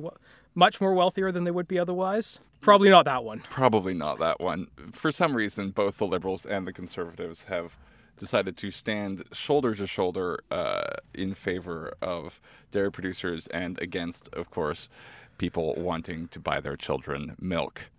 [0.55, 2.39] much more wealthier than they would be otherwise.
[2.61, 3.39] Probably not that one.
[3.49, 4.67] Probably not that one.
[4.93, 7.75] For some reason, both the Liberals and the Conservatives have
[8.17, 12.39] decided to stand shoulder to shoulder uh, in favor of
[12.71, 14.89] dairy producers and against, of course,
[15.37, 17.89] people wanting to buy their children milk.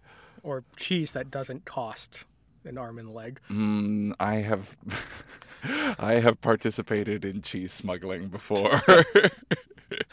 [0.43, 2.25] Or cheese that doesn't cost
[2.65, 3.41] an arm and leg.
[3.51, 4.77] Mm, I have,
[5.99, 8.83] I have participated in cheese smuggling before.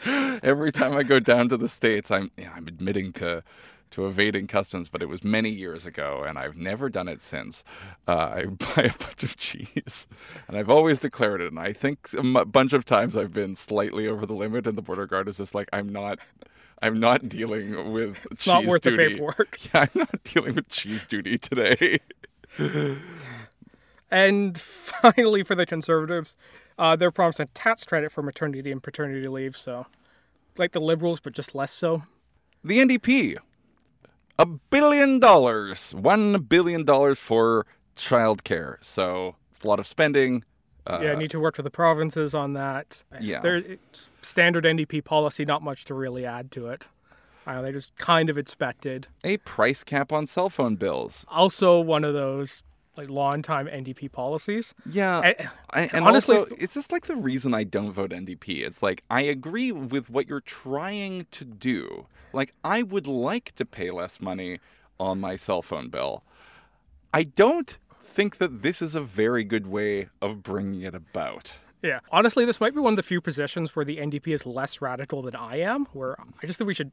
[0.42, 3.42] Every time I go down to the states, I'm yeah, I'm admitting to
[3.92, 7.62] to evading customs, but it was many years ago, and I've never done it since.
[8.06, 10.06] Uh, I buy a bunch of cheese,
[10.48, 11.48] and I've always declared it.
[11.52, 14.76] And I think a m- bunch of times I've been slightly over the limit, and
[14.76, 16.18] the border guard is just like, "I'm not."
[16.84, 19.10] I'm not dealing with It's cheese not worth the duty.
[19.14, 19.56] paperwork.
[19.72, 22.00] Yeah, I'm not dealing with cheese duty today.
[24.10, 26.36] And finally, for the conservatives,
[26.78, 29.56] uh, they're promising tax credit for maternity and paternity leave.
[29.56, 29.86] So,
[30.58, 32.02] like the liberals, but just less so.
[32.64, 33.36] The NDP,
[34.38, 37.66] a billion dollars, one billion dollars for
[37.96, 38.76] childcare.
[38.80, 40.44] So a lot of spending.
[40.86, 43.04] Uh, yeah, I need to work with the provinces on that.
[43.20, 43.40] Yeah.
[43.40, 46.86] There, it's standard NDP policy, not much to really add to it.
[47.46, 49.08] Uh, they just kind of expected.
[49.24, 51.24] a price cap on cell phone bills.
[51.28, 52.62] Also, one of those
[52.96, 54.74] like long time NDP policies.
[54.90, 58.64] Yeah, I- I, and honestly, also, it's just like the reason I don't vote NDP.
[58.66, 62.06] It's like I agree with what you're trying to do.
[62.32, 64.60] Like I would like to pay less money
[65.00, 66.22] on my cell phone bill.
[67.14, 71.52] I don't think that this is a very good way of bringing it about.
[71.82, 74.80] Yeah, honestly, this might be one of the few positions where the NDP is less
[74.80, 75.86] radical than I am.
[75.92, 76.92] Where I just think we should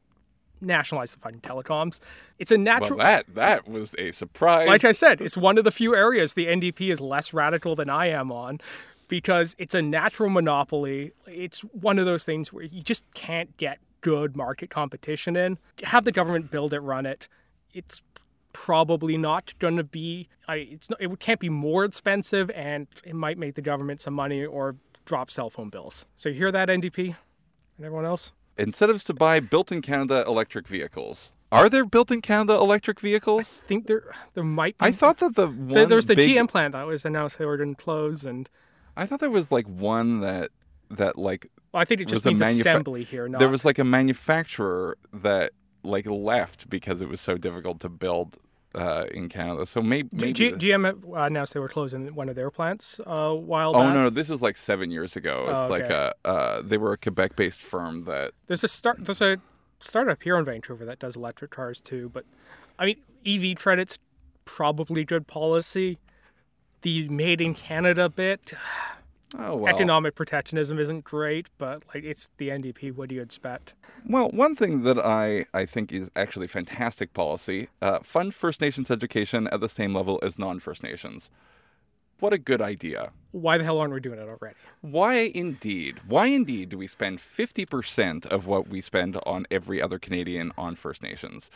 [0.60, 2.00] nationalize the fucking telecoms.
[2.38, 2.98] It's a natural.
[2.98, 4.66] Well, that that was a surprise.
[4.68, 7.88] like I said, it's one of the few areas the NDP is less radical than
[7.88, 8.60] I am on
[9.08, 11.12] because it's a natural monopoly.
[11.26, 15.58] It's one of those things where you just can't get good market competition in.
[15.84, 17.28] Have the government build it, run it.
[17.72, 18.02] It's
[18.52, 20.28] probably not going to be.
[20.48, 24.14] I, it's not, it can't be more expensive, and it might make the government some
[24.14, 26.06] money or drop cell phone bills.
[26.16, 27.16] So you hear that, NDP,
[27.76, 28.32] and everyone else.
[28.60, 31.32] Incentives to buy built in Canada electric vehicles.
[31.52, 33.60] Are there built in Canada electric vehicles?
[33.64, 34.86] I think there there might be.
[34.86, 37.44] I thought that the one there, there's the big, GM plant that was announced they
[37.44, 38.48] were going to close, and
[38.96, 40.50] I thought there was like one that
[40.90, 43.28] that like well, I think it just means manufa- assembly here.
[43.28, 47.88] Not, there was like a manufacturer that like left because it was so difficult to
[47.88, 48.36] build
[48.74, 49.66] uh, in Canada.
[49.66, 50.32] So may- maybe.
[50.32, 53.80] G- the- GM announced they were closing one of their plants uh, a while Oh
[53.84, 53.94] back.
[53.94, 54.10] no!
[54.10, 55.44] This is like seven years ago.
[55.48, 59.04] It's Oh, like a uh, they were a Quebec-based firm that There's a start.
[59.04, 59.38] There's a
[59.80, 62.10] startup here in Vancouver that does electric cars too.
[62.10, 62.24] But
[62.78, 63.98] I mean, EV credits
[64.44, 65.98] probably good policy.
[66.82, 68.54] The made in Canada bit,
[69.38, 69.74] oh well.
[69.74, 72.94] economic protectionism isn't great, but like it's the NDP.
[72.94, 73.74] What do you expect?
[74.06, 78.90] Well, one thing that I, I think is actually fantastic policy uh, fund First Nations
[78.90, 81.30] education at the same level as non First Nations.
[82.20, 83.12] What a good idea.
[83.32, 84.56] Why the hell aren't we doing it already?
[84.82, 86.00] Why indeed?
[86.06, 90.74] Why indeed do we spend 50% of what we spend on every other Canadian on
[90.74, 91.50] First Nations?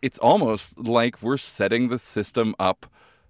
[0.00, 2.86] It's almost like we're setting the system up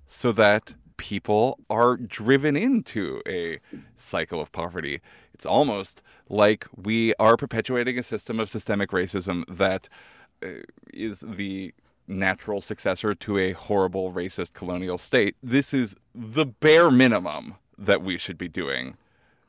[0.06, 3.58] so that people are driven into a
[3.96, 5.00] cycle of poverty.
[5.32, 9.88] It's almost like we are perpetuating a system of systemic racism that
[10.42, 10.48] uh,
[10.92, 11.72] is the
[12.06, 15.36] natural successor to a horrible racist colonial state.
[15.42, 18.96] This is the bare minimum that we should be doing.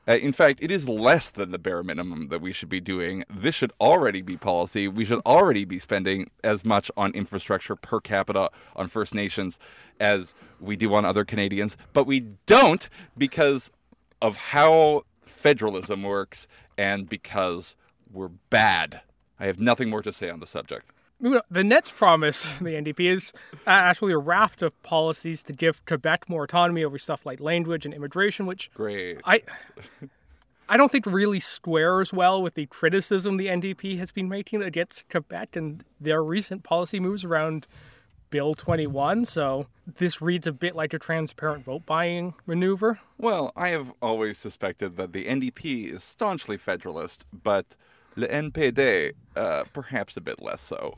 [0.10, 3.24] Uh, in fact, it is less than the bare minimum that we should be doing.
[3.30, 4.88] This should already be policy.
[4.88, 9.60] We should already be spending as much on infrastructure per capita on First Nations
[10.00, 13.72] as we do on other Canadians, but we don't because
[14.20, 17.76] of how federalism works and because
[18.12, 19.02] we're bad.
[19.40, 20.90] I have nothing more to say on the subject.
[21.22, 23.34] The next promise the NDP is
[23.68, 27.86] uh, actually a raft of policies to give Quebec more autonomy over stuff like language
[27.86, 29.20] and immigration, which Great.
[29.26, 29.42] I
[30.70, 35.10] I don't think really squares well with the criticism the NDP has been making against
[35.10, 37.68] Quebec and their recent policy moves around
[38.30, 43.00] Bill 21, so this reads a bit like a transparent vote buying maneuver.
[43.18, 47.76] Well, I have always suspected that the NDP is staunchly federalist, but
[48.16, 50.98] the NPD, uh, perhaps a bit less so.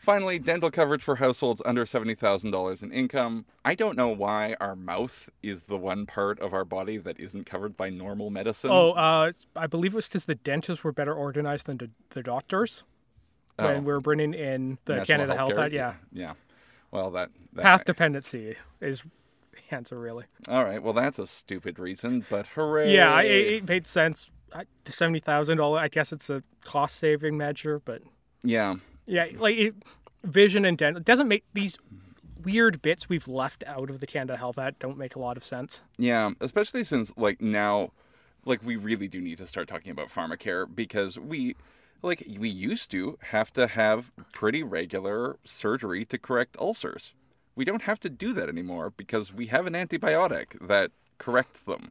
[0.00, 3.44] Finally, dental coverage for households under $70,000 in income.
[3.66, 7.44] I don't know why our mouth is the one part of our body that isn't
[7.44, 8.70] covered by normal medicine.
[8.72, 12.22] Oh, uh, I believe it was because the dentists were better organized than the, the
[12.22, 12.84] doctors
[13.56, 13.78] when Oh.
[13.80, 15.58] we were bringing in the National Canada Health?
[15.58, 15.74] Act.
[15.74, 15.94] Yeah.
[16.14, 16.32] Yeah.
[16.90, 17.28] Well, that.
[17.52, 19.02] that Path dependency is
[19.52, 20.24] the answer, really.
[20.48, 20.82] All right.
[20.82, 22.94] Well, that's a stupid reason, but hooray.
[22.94, 24.30] Yeah, it, it made sense.
[24.50, 28.00] The $70,000, I guess it's a cost saving measure, but
[28.42, 28.76] Yeah.
[29.10, 29.74] Yeah, like it,
[30.22, 31.76] vision and dental doesn't make these
[32.42, 35.44] weird bits we've left out of the Canada Health Act don't make a lot of
[35.44, 35.82] sense.
[35.98, 37.90] Yeah, especially since like now,
[38.44, 41.56] like we really do need to start talking about pharmacare because we,
[42.02, 47.12] like we used to have to have pretty regular surgery to correct ulcers.
[47.56, 51.90] We don't have to do that anymore because we have an antibiotic that corrects them.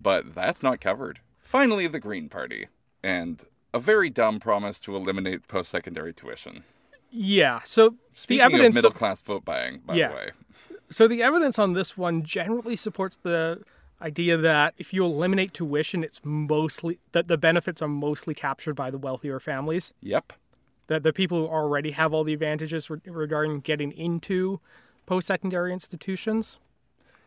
[0.00, 1.20] But that's not covered.
[1.38, 2.68] Finally, the Green Party
[3.02, 6.64] and a very dumb promise to eliminate post-secondary tuition.
[7.10, 10.08] Yeah, so Speaking the evidence of middle class vote buying, by Yeah.
[10.08, 10.30] the way.
[10.90, 13.62] So the evidence on this one generally supports the
[14.02, 18.90] idea that if you eliminate tuition, it's mostly that the benefits are mostly captured by
[18.90, 19.92] the wealthier families.
[20.00, 20.32] Yep.
[20.86, 24.60] That the people who already have all the advantages re- regarding getting into
[25.06, 26.58] post-secondary institutions.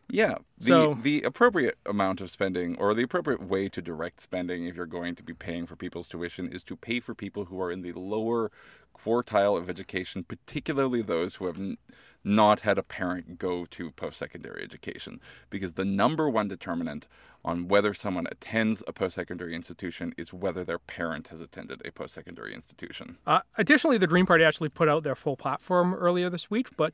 [0.09, 4.65] Yeah, the So- the appropriate amount of spending or the appropriate way to direct spending
[4.65, 7.59] if you're going to be paying for people's tuition is to pay for people who
[7.61, 8.51] are in the lower
[8.97, 11.77] quartile of education, particularly those who have n-
[12.23, 17.07] not had a parent go to post-secondary education because the number one determinant
[17.43, 22.53] on whether someone attends a post-secondary institution is whether their parent has attended a post-secondary
[22.53, 23.17] institution.
[23.27, 26.93] Uh, additionally, the Green Party actually put out their full platform earlier this week, but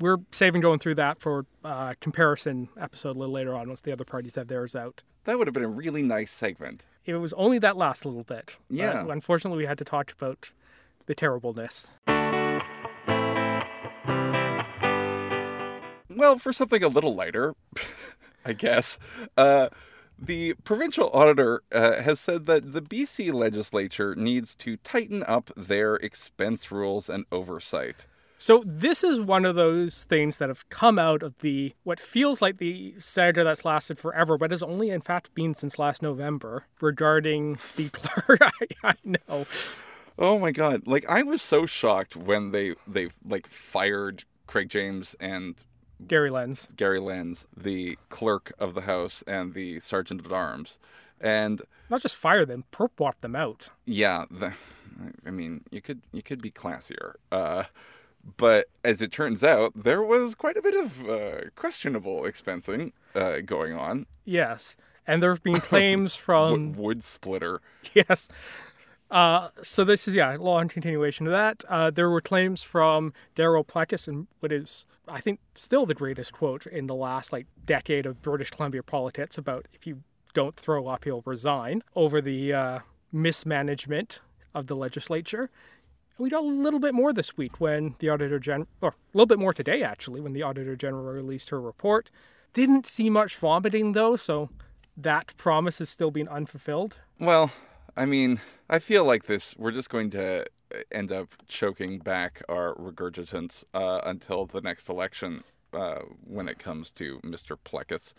[0.00, 3.92] we're saving going through that for uh, comparison episode a little later on once the
[3.92, 5.02] other parties have theirs out.
[5.24, 6.84] That would have been a really nice segment.
[7.04, 8.56] It was only that last little bit.
[8.68, 9.06] Yeah.
[9.08, 10.52] unfortunately, we had to talk about
[11.06, 11.90] the terribleness.
[16.08, 17.54] Well, for something a little lighter,
[18.44, 18.98] I guess,
[19.36, 19.68] uh,
[20.18, 25.96] the provincial auditor uh, has said that the BC legislature needs to tighten up their
[25.96, 28.06] expense rules and oversight.
[28.42, 32.40] So this is one of those things that have come out of the what feels
[32.40, 36.64] like the saga that's lasted forever, but has only in fact been since last November
[36.80, 38.40] regarding the clerk.
[38.40, 39.46] I, I know.
[40.18, 40.86] Oh my god!
[40.86, 45.62] Like I was so shocked when they they like fired Craig James and
[46.08, 46.66] Gary Lenz.
[46.74, 50.78] Gary Lenz, the clerk of the house and the sergeant at arms,
[51.20, 51.60] and
[51.90, 53.68] Not just fire them, perp walk them out.
[53.84, 54.54] yeah, the,
[55.26, 57.16] I mean, you could you could be classier.
[57.30, 57.64] Uh,
[58.36, 63.40] but as it turns out, there was quite a bit of uh, questionable expensing uh,
[63.40, 64.06] going on.
[64.24, 64.76] Yes.
[65.06, 67.60] And there have been claims from wood splitter.
[67.94, 68.28] yes.
[69.10, 71.64] Uh, so this is yeah, long continuation of that.
[71.68, 76.32] Uh, there were claims from Darryl Plecas, and what is I think still the greatest
[76.32, 80.02] quote in the last like decade of British Columbia politics about if you
[80.32, 82.78] don't throw up, he'll resign over the uh,
[83.12, 84.20] mismanagement
[84.54, 85.50] of the legislature.
[86.20, 89.26] We got a little bit more this week when the Auditor General, or a little
[89.26, 92.10] bit more today actually, when the Auditor General released her report.
[92.52, 94.50] Didn't see much vomiting though, so
[94.98, 96.98] that promise is still being unfulfilled.
[97.18, 97.50] Well,
[97.96, 99.54] I mean, I feel like this.
[99.56, 100.44] We're just going to
[100.92, 105.42] end up choking back our regurgitants uh, until the next election
[105.72, 107.56] uh, when it comes to Mr.
[107.64, 108.12] Plecas.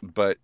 [0.00, 0.38] But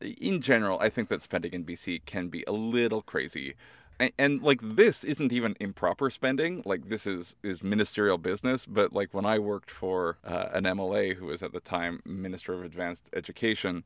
[0.00, 3.54] in general, I think that spending in BC can be a little crazy.
[4.00, 6.62] And, and like this isn't even improper spending.
[6.64, 8.66] Like this is is ministerial business.
[8.66, 12.54] But like when I worked for uh, an MLA who was at the time Minister
[12.54, 13.84] of Advanced Education,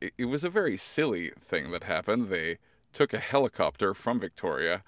[0.00, 2.28] it, it was a very silly thing that happened.
[2.28, 2.58] They
[2.92, 4.82] took a helicopter from Victoria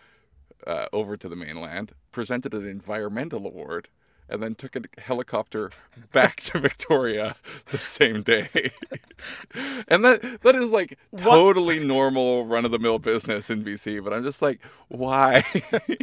[0.67, 3.89] uh, over to the mainland, presented an environmental award,
[4.33, 5.71] and then took a helicopter
[6.13, 8.49] back to Victoria the same day.
[9.89, 14.13] and that that is like totally normal run of the mill business in BC, but
[14.13, 15.45] I'm just like, why?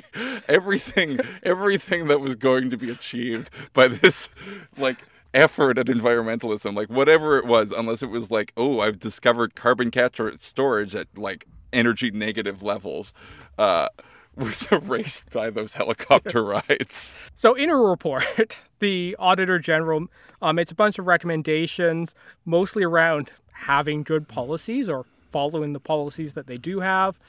[0.48, 4.30] everything everything that was going to be achieved by this
[4.78, 5.04] like
[5.34, 9.92] effort at environmentalism, like whatever it was, unless it was like, oh, I've discovered carbon
[9.92, 13.14] capture storage at like energy negative levels,
[13.58, 13.90] uh,
[14.36, 17.16] was erased by those helicopter rides.
[17.36, 20.08] So, in a report, the Auditor General
[20.42, 22.16] uh, makes a bunch of recommendations,
[22.46, 27.20] mostly around having good policies or following the policies that they do have.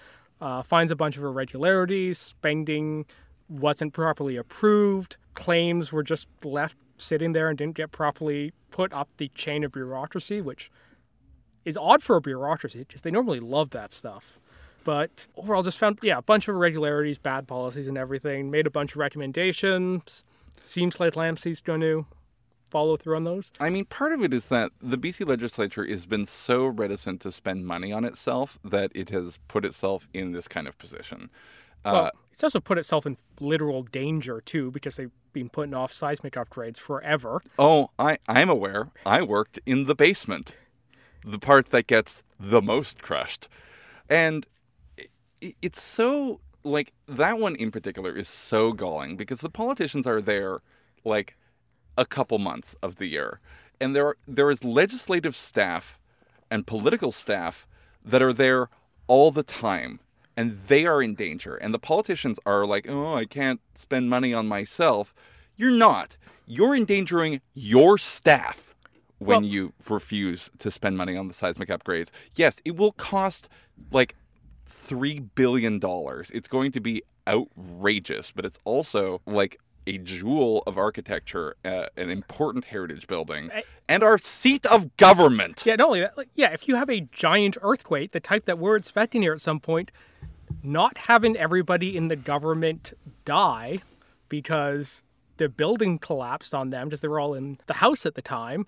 [0.41, 3.05] Uh, finds a bunch of irregularities, spending
[3.51, 9.09] wasn't properly approved, claims were just left sitting there and didn't get properly put up
[9.17, 10.71] the chain of bureaucracy, which
[11.65, 14.39] is odd for a bureaucracy because they normally love that stuff.
[14.85, 18.51] But overall, just found, yeah, a bunch of irregularities, bad policies, and everything.
[18.51, 20.25] Made a bunch of recommendations.
[20.65, 22.07] Seems like Lamsey's going to
[22.71, 23.53] follow through on those.
[23.59, 27.33] I mean, part of it is that the BC legislature has been so reticent to
[27.33, 31.31] spend money on itself that it has put itself in this kind of position.
[31.85, 35.93] Uh, Well, it's also put itself in literal danger too because they've been putting off
[35.93, 37.43] seismic upgrades forever.
[37.59, 38.91] oh, I, I'm aware.
[39.05, 40.55] I worked in the basement,
[41.25, 43.49] the part that gets the most crushed.
[44.09, 44.47] And
[45.41, 50.61] it's so, like, that one in particular is so galling because the politicians are there,
[51.05, 51.37] like,
[51.97, 53.41] a couple months of the year.
[53.81, 55.99] And there, are, there is legislative staff
[56.51, 57.67] and political staff
[58.05, 58.69] that are there
[59.07, 60.01] all the time
[60.37, 61.55] and they are in danger.
[61.57, 65.13] And the politicians are like oh i can't spend money on myself.
[65.57, 66.17] You're not.
[66.47, 68.75] You're endangering your staff
[69.19, 72.11] when Well- you refuse to spend money on the seismic upgrades.
[72.35, 73.49] Yes it will cost
[73.91, 74.15] like
[74.71, 76.31] three billion dollars.
[76.33, 82.11] It's going to be outrageous but it's also like a jewel of architecture uh, an
[82.11, 83.51] important heritage building
[83.89, 85.65] and our seat of government.
[85.67, 88.59] Yeah, not only that, like, yeah, if you have a giant earthquake, the type that
[88.59, 89.91] we're expecting here at some point,
[90.63, 92.93] not having everybody in the government
[93.25, 93.79] die
[94.29, 95.03] because
[95.39, 98.67] the building collapsed on them because they were all in the house at the time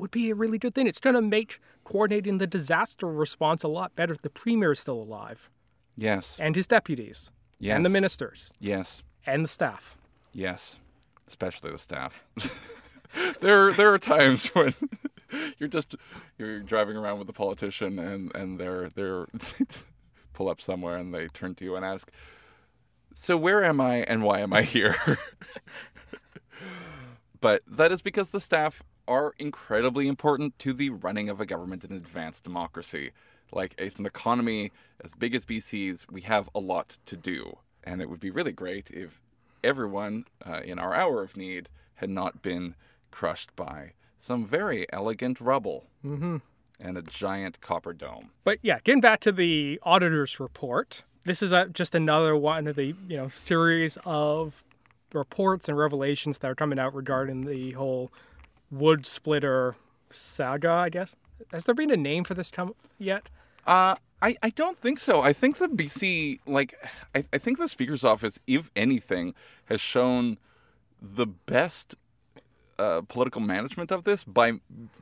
[0.00, 0.86] would be a really good thing.
[0.86, 4.80] It's going to make coordinating the disaster response a lot better if the premier is
[4.80, 5.50] still alive
[5.96, 7.76] yes and his deputies Yes.
[7.76, 9.96] and the ministers yes and the staff.
[10.32, 10.78] Yes,
[11.28, 12.24] especially the staff.
[13.40, 14.72] there, there are times when
[15.58, 15.94] you're just
[16.38, 19.26] you're driving around with a politician and and they're they're
[20.32, 22.10] pull up somewhere and they turn to you and ask,
[23.12, 25.18] "So where am I and why am I here?"
[27.40, 31.82] but that is because the staff are incredibly important to the running of a government
[31.82, 33.10] in advanced democracy.
[33.52, 34.70] Like it's an economy
[35.02, 38.52] as big as BC's, we have a lot to do, and it would be really
[38.52, 39.20] great if
[39.64, 42.76] everyone uh, in our hour of need had not been
[43.10, 45.86] crushed by some very elegant rubble
[46.78, 48.30] and a giant copper dome.
[48.44, 52.76] But yeah, getting back to the auditor's report, this is a, just another one of
[52.76, 54.64] the you know series of
[55.12, 58.12] reports and revelations that are coming out regarding the whole
[58.70, 59.76] wood splitter
[60.10, 60.70] saga.
[60.70, 61.14] I guess
[61.52, 63.28] has there been a name for this come yet?
[63.66, 65.22] Uh, I, I don't think so.
[65.22, 66.74] I think the BC, like,
[67.14, 69.34] I, I think the Speaker's office, if anything,
[69.66, 70.38] has shown
[71.00, 71.94] the best
[72.78, 74.54] uh, political management of this by,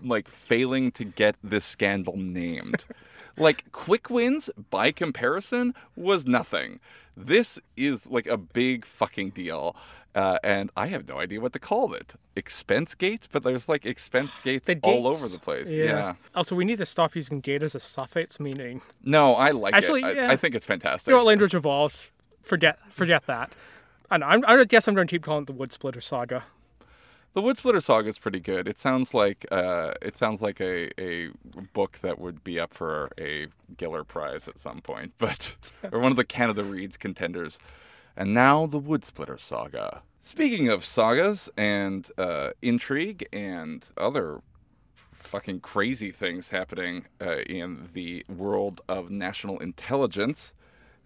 [0.03, 2.85] like, failing to get this scandal named.
[3.37, 6.81] like, quick wins, by comparison, was nothing.
[7.17, 9.75] This is, like, a big fucking deal.
[10.19, 12.15] Uh, and I have no idea what to call it.
[12.35, 13.29] Expense gates?
[13.31, 15.71] But there's, like, expense gates The all over the place.
[15.71, 16.15] yeah.
[16.35, 18.81] Also, we need to stop using gate as a suffix meaning.
[19.05, 20.07] No, I like Actually, it.
[20.07, 20.31] I, yeah.
[20.33, 21.07] I think it's fantastic.
[21.07, 22.11] You know what language evolves?
[22.43, 23.55] Forget forget that.
[24.11, 24.27] I know.
[24.27, 26.45] I'm, I guess I'm going to keep calling it the wood splitter saga.
[27.35, 28.67] The Wood Splitter Saga is pretty good.
[28.67, 31.29] It sounds like uh, it sounds like a, a
[31.75, 35.55] book that would be up for a Giller Prize at some point, but
[35.93, 37.59] or one of the Canada Reads contenders.
[38.17, 40.03] And now the Wood Splitter Saga.
[40.21, 44.43] Speaking of sagas and uh, intrigue and other
[44.95, 50.55] fucking crazy things happening uh, in the world of national intelligence,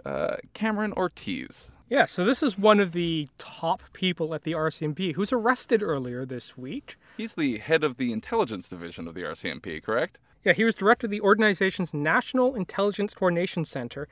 [0.05, 5.15] uh, Cameron Ortis Yeah, so this is one of the top people at the RCMP
[5.15, 6.97] who's arrested earlier this week.
[7.17, 10.19] He's the head of the intelligence division of the RCMP, correct?
[10.45, 14.09] Yeah, he was director of the organization's National Intelligence Coordination Center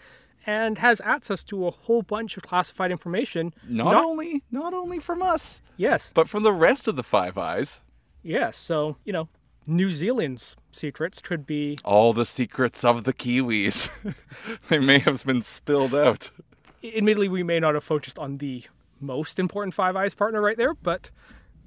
[0.47, 3.53] and has access to a whole bunch of classified information.
[3.69, 7.81] Not, only not only from us, Yes, but from the rest of the Five Eyes.
[8.23, 8.59] yes.
[8.59, 9.29] So, you know,
[9.67, 11.79] New Zealand's secrets could be.
[11.85, 13.89] All the secrets of the Kiwis.
[14.69, 16.31] they may have been spilled out.
[16.83, 18.65] Admittedly, we may not have focused on the
[19.01, 21.11] most important Five Eyes partner right there, but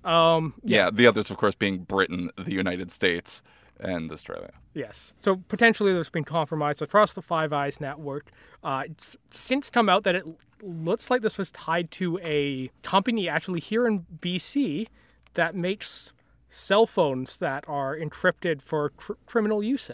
[0.03, 3.41] um, Yeah, the others, of course, being Britain, the United States,
[3.80, 4.53] and Australia.
[4.74, 5.13] Yes.
[5.19, 8.32] So potentially there's been compromise across the Five Eyes network.
[8.63, 10.26] Uh, it's since come out that it
[10.61, 14.88] looks like this was tied to a company actually here in BC
[15.34, 16.13] that makes
[16.47, 19.89] cell phones that are encrypted for cr- criminal use.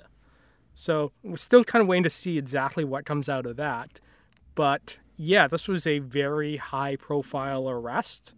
[0.74, 4.00] So we're still kind of waiting to see exactly what comes out of that.
[4.56, 8.34] But yeah, this was a very high profile arrest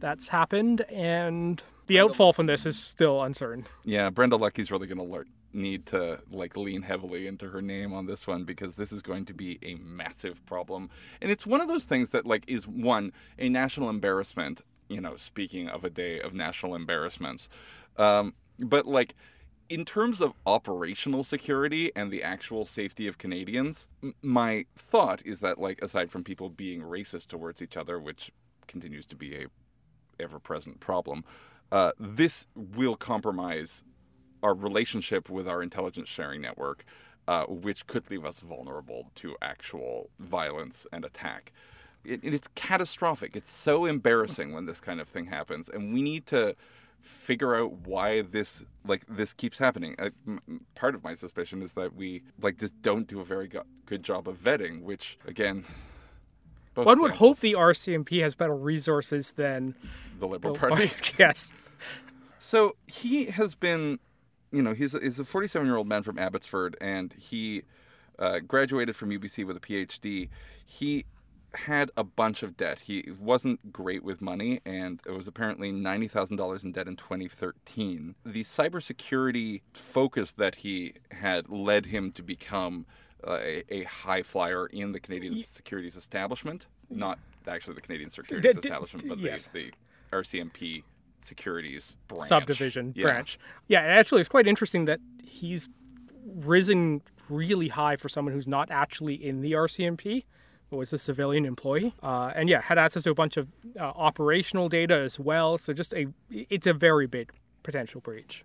[0.00, 1.62] that's happened, and
[1.92, 3.64] the outfall from this is still uncertain.
[3.84, 8.06] Yeah, Brenda Lucki's really going to need to like lean heavily into her name on
[8.06, 10.88] this one because this is going to be a massive problem.
[11.20, 14.62] And it's one of those things that like is one a national embarrassment
[14.92, 17.48] you know, speaking of a day of national embarrassments.
[17.96, 19.14] Um, but like,
[19.68, 25.40] in terms of operational security and the actual safety of Canadians, m- my thought is
[25.40, 28.30] that, like, aside from people being racist towards each other, which
[28.66, 29.46] continues to be a
[30.20, 31.24] ever-present problem,
[31.72, 33.82] uh, this will compromise
[34.42, 36.84] our relationship with our intelligence sharing network,
[37.26, 41.50] uh, which could leave us vulnerable to actual violence and attack.
[42.04, 43.34] It, it's catastrophic.
[43.34, 46.54] It's so embarrassing when this kind of thing happens, and we need to
[47.00, 49.94] figure out why this like this keeps happening.
[49.98, 53.48] Uh, m- part of my suspicion is that we like just don't do a very
[53.48, 55.64] go- good job of vetting, which again.
[56.74, 59.74] both One would hope the RCMP has better resources than
[60.22, 60.90] the Liberal the Party.
[61.18, 61.52] yes.
[62.38, 63.98] So he has been,
[64.50, 67.64] you know, he's a, he's a 47 year old man from Abbotsford, and he
[68.18, 70.28] uh, graduated from UBC with a PhD.
[70.64, 71.04] He
[71.54, 72.80] had a bunch of debt.
[72.80, 76.96] He wasn't great with money, and it was apparently ninety thousand dollars in debt in
[76.96, 78.14] 2013.
[78.24, 82.86] The cybersecurity focus that he had led him to become
[83.26, 88.54] uh, a, a high flyer in the Canadian securities establishment, not actually the Canadian securities
[88.54, 89.48] d- establishment, but yes.
[89.52, 89.72] the, the
[90.12, 90.82] RCMP
[91.20, 92.28] securities branch.
[92.28, 93.04] subdivision Yeah.
[93.04, 93.38] branch.
[93.68, 95.68] Yeah, actually, it's quite interesting that he's
[96.24, 100.24] risen really high for someone who's not actually in the RCMP,
[100.70, 103.48] but was a civilian employee, uh, and yeah, had access to a bunch of
[103.78, 105.58] uh, operational data as well.
[105.58, 107.32] So just a, it's a very big
[107.62, 108.44] potential breach.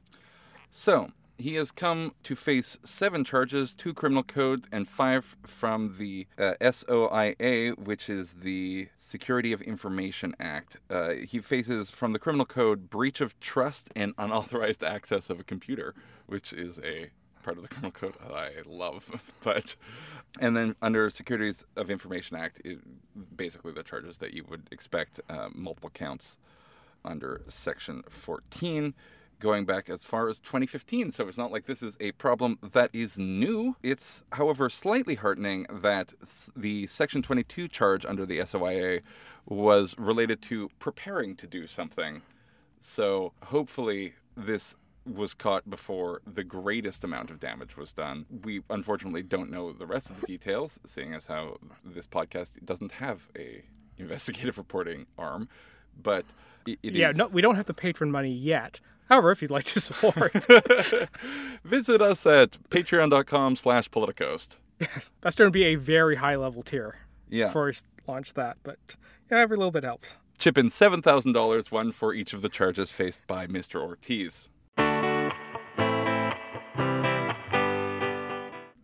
[0.71, 6.27] So he has come to face seven charges, two criminal code and five from the
[6.37, 10.77] uh, SOIA, which is the Security of Information Act.
[10.89, 15.43] Uh, he faces from the criminal code breach of trust and unauthorized access of a
[15.43, 15.93] computer,
[16.25, 17.09] which is a
[17.43, 19.31] part of the criminal code that I love.
[19.43, 19.75] but
[20.39, 22.79] and then under Securities of Information Act, it,
[23.35, 26.37] basically the charges that you would expect, uh, multiple counts
[27.05, 28.93] under Section 14,
[29.39, 31.11] going back as far as 2015.
[31.11, 33.75] So it's not like this is a problem that is new.
[33.83, 36.13] It's, however, slightly heartening that
[36.55, 39.01] the Section 22 charge under the SOIA
[39.45, 42.21] was related to preparing to do something.
[42.79, 44.75] So hopefully this
[45.05, 48.25] was caught before the greatest amount of damage was done.
[48.43, 52.93] We unfortunately don't know the rest of the details, seeing as how this podcast doesn't
[52.93, 53.63] have a
[53.97, 55.47] investigative reporting arm,
[56.01, 56.25] but
[56.65, 58.81] it, it yeah, is- no, we don't have the patron money yet.
[59.09, 60.33] However, if you'd like to support,
[61.63, 64.57] Visit us at patreon.com slash politicoast.
[64.79, 66.97] Yes, that's going to be a very high level tier
[67.29, 67.47] Yeah.
[67.47, 67.73] before we
[68.07, 68.57] launch that.
[68.63, 68.97] But
[69.31, 70.15] yeah, every little bit helps.
[70.37, 73.81] Chip in $7,000, one for each of the charges faced by Mr.
[73.81, 74.49] Ortis.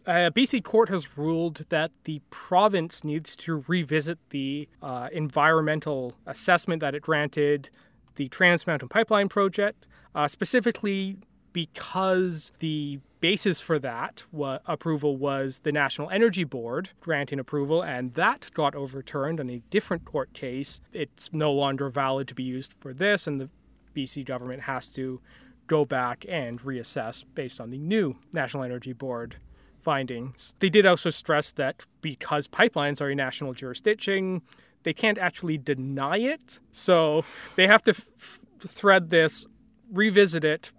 [0.06, 6.82] A BC court has ruled that the province needs to revisit the uh, environmental assessment
[6.82, 7.70] that it granted
[8.16, 11.18] the Trans Mountain Pipeline project, uh, specifically
[11.54, 14.24] because the basis for that
[14.66, 20.04] approval was the National Energy Board granting approval, and that got overturned in a different
[20.04, 20.82] court case.
[20.92, 23.50] It's no longer valid to be used for this, and the
[23.96, 25.22] BC government has to
[25.68, 29.38] go back and reassess based on the new National Energy Board
[29.82, 30.56] findings.
[30.60, 34.42] They did also stress that because pipelines are a national jurisdiction,
[34.84, 36.60] they can't actually deny it.
[36.72, 37.24] So
[37.56, 39.46] they have to f- thread this,
[39.92, 40.72] revisit it,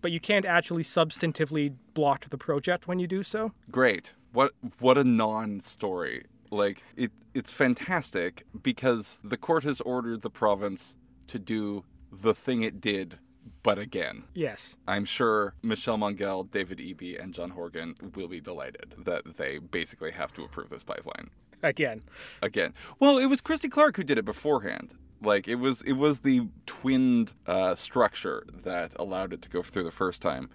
[0.00, 3.52] but you can't actually substantively block the project when you do so.
[3.70, 4.12] Great.
[4.32, 6.24] What what a non-story.
[6.50, 10.96] Like it it's fantastic because the court has ordered the province
[11.28, 13.18] to do the thing it did
[13.62, 14.24] but again.
[14.34, 14.76] Yes.
[14.86, 20.10] I'm sure Michelle Mungall, David Eby, and John Horgan will be delighted that they basically
[20.12, 21.30] have to approve this pipeline
[21.62, 22.02] Again.
[22.42, 22.74] again.
[22.98, 24.94] Well, it was Christy Clark who did it beforehand.
[25.20, 29.84] Like it was, it was the twinned uh, structure that allowed it to go through
[29.84, 30.50] the first time,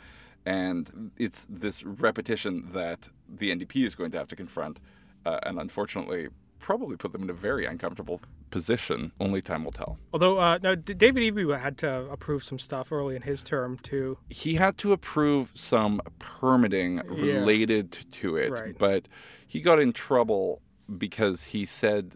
[0.45, 4.79] and it's this repetition that the NDP is going to have to confront,
[5.25, 6.27] uh, and unfortunately,
[6.59, 9.11] probably put them in a very uncomfortable position.
[9.21, 9.99] Only time will tell.
[10.11, 13.77] Although, uh, no, D- David Eby had to approve some stuff early in his term
[13.77, 14.17] too.
[14.29, 18.77] he had to approve some permitting related to it, Right.
[18.77, 19.07] but
[19.45, 20.61] he got in trouble
[20.95, 22.13] because he said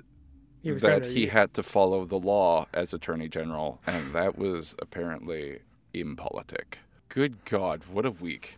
[0.62, 4.76] He that to- he had to follow the law as attorney general, and that was
[4.80, 5.60] apparently
[5.94, 6.80] impolitic.
[7.10, 8.58] Good God, what a week!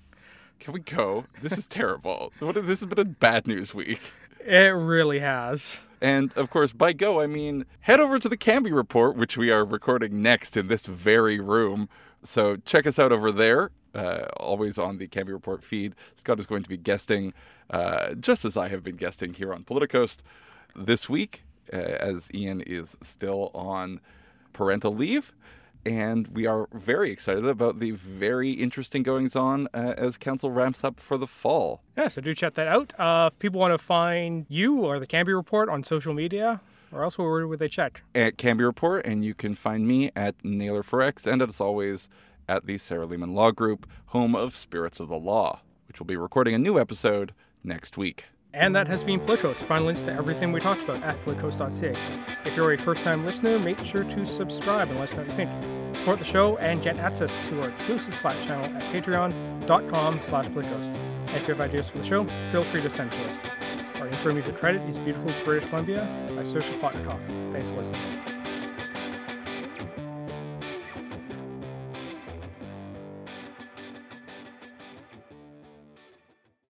[0.59, 1.25] Can we go?
[1.41, 2.31] This is terrible.
[2.39, 2.55] What?
[2.55, 3.99] This has been a bad news week.
[4.45, 5.77] It really has.
[6.01, 9.51] And of course, by go, I mean head over to the Cambie Report, which we
[9.51, 11.87] are recording next in this very room.
[12.23, 15.95] So check us out over there, uh, always on the Cambie Report feed.
[16.15, 17.33] Scott is going to be guesting,
[17.69, 20.17] uh, just as I have been guesting here on Politicoast
[20.75, 23.99] this week, uh, as Ian is still on
[24.53, 25.33] parental leave.
[25.85, 30.81] And we are very excited about the very interesting goings on uh, as council ramps
[30.83, 31.81] up for the fall.
[31.97, 32.97] Yeah, so do check that out.
[32.97, 36.61] Uh, if people want to find you or the Cambie Report on social media,
[36.93, 38.01] or else where would they check?
[38.15, 42.07] At Cambie Report, and you can find me at Naylor for X, and as always,
[42.47, 46.15] at the Sarah Leamon Law Group, home of Spirits of the Law, which will be
[46.15, 47.33] recording a new episode
[47.63, 48.25] next week.
[48.53, 49.57] And that has been Politicoast.
[49.57, 51.95] Find links to everything we talked about at politicoast.ca.
[52.45, 55.29] If you're a first time listener, make sure to subscribe and let us know what
[55.29, 55.97] you think.
[55.97, 60.45] Support the show and get access to our exclusive Slack channel at patreon.com slash.
[60.47, 63.41] And if you have ideas for the show, feel free to send to us.
[63.95, 66.01] Our intro music credit is Beautiful British Columbia
[66.35, 67.53] by Saoirse Plotnikoff.
[67.53, 68.32] Thanks for listening.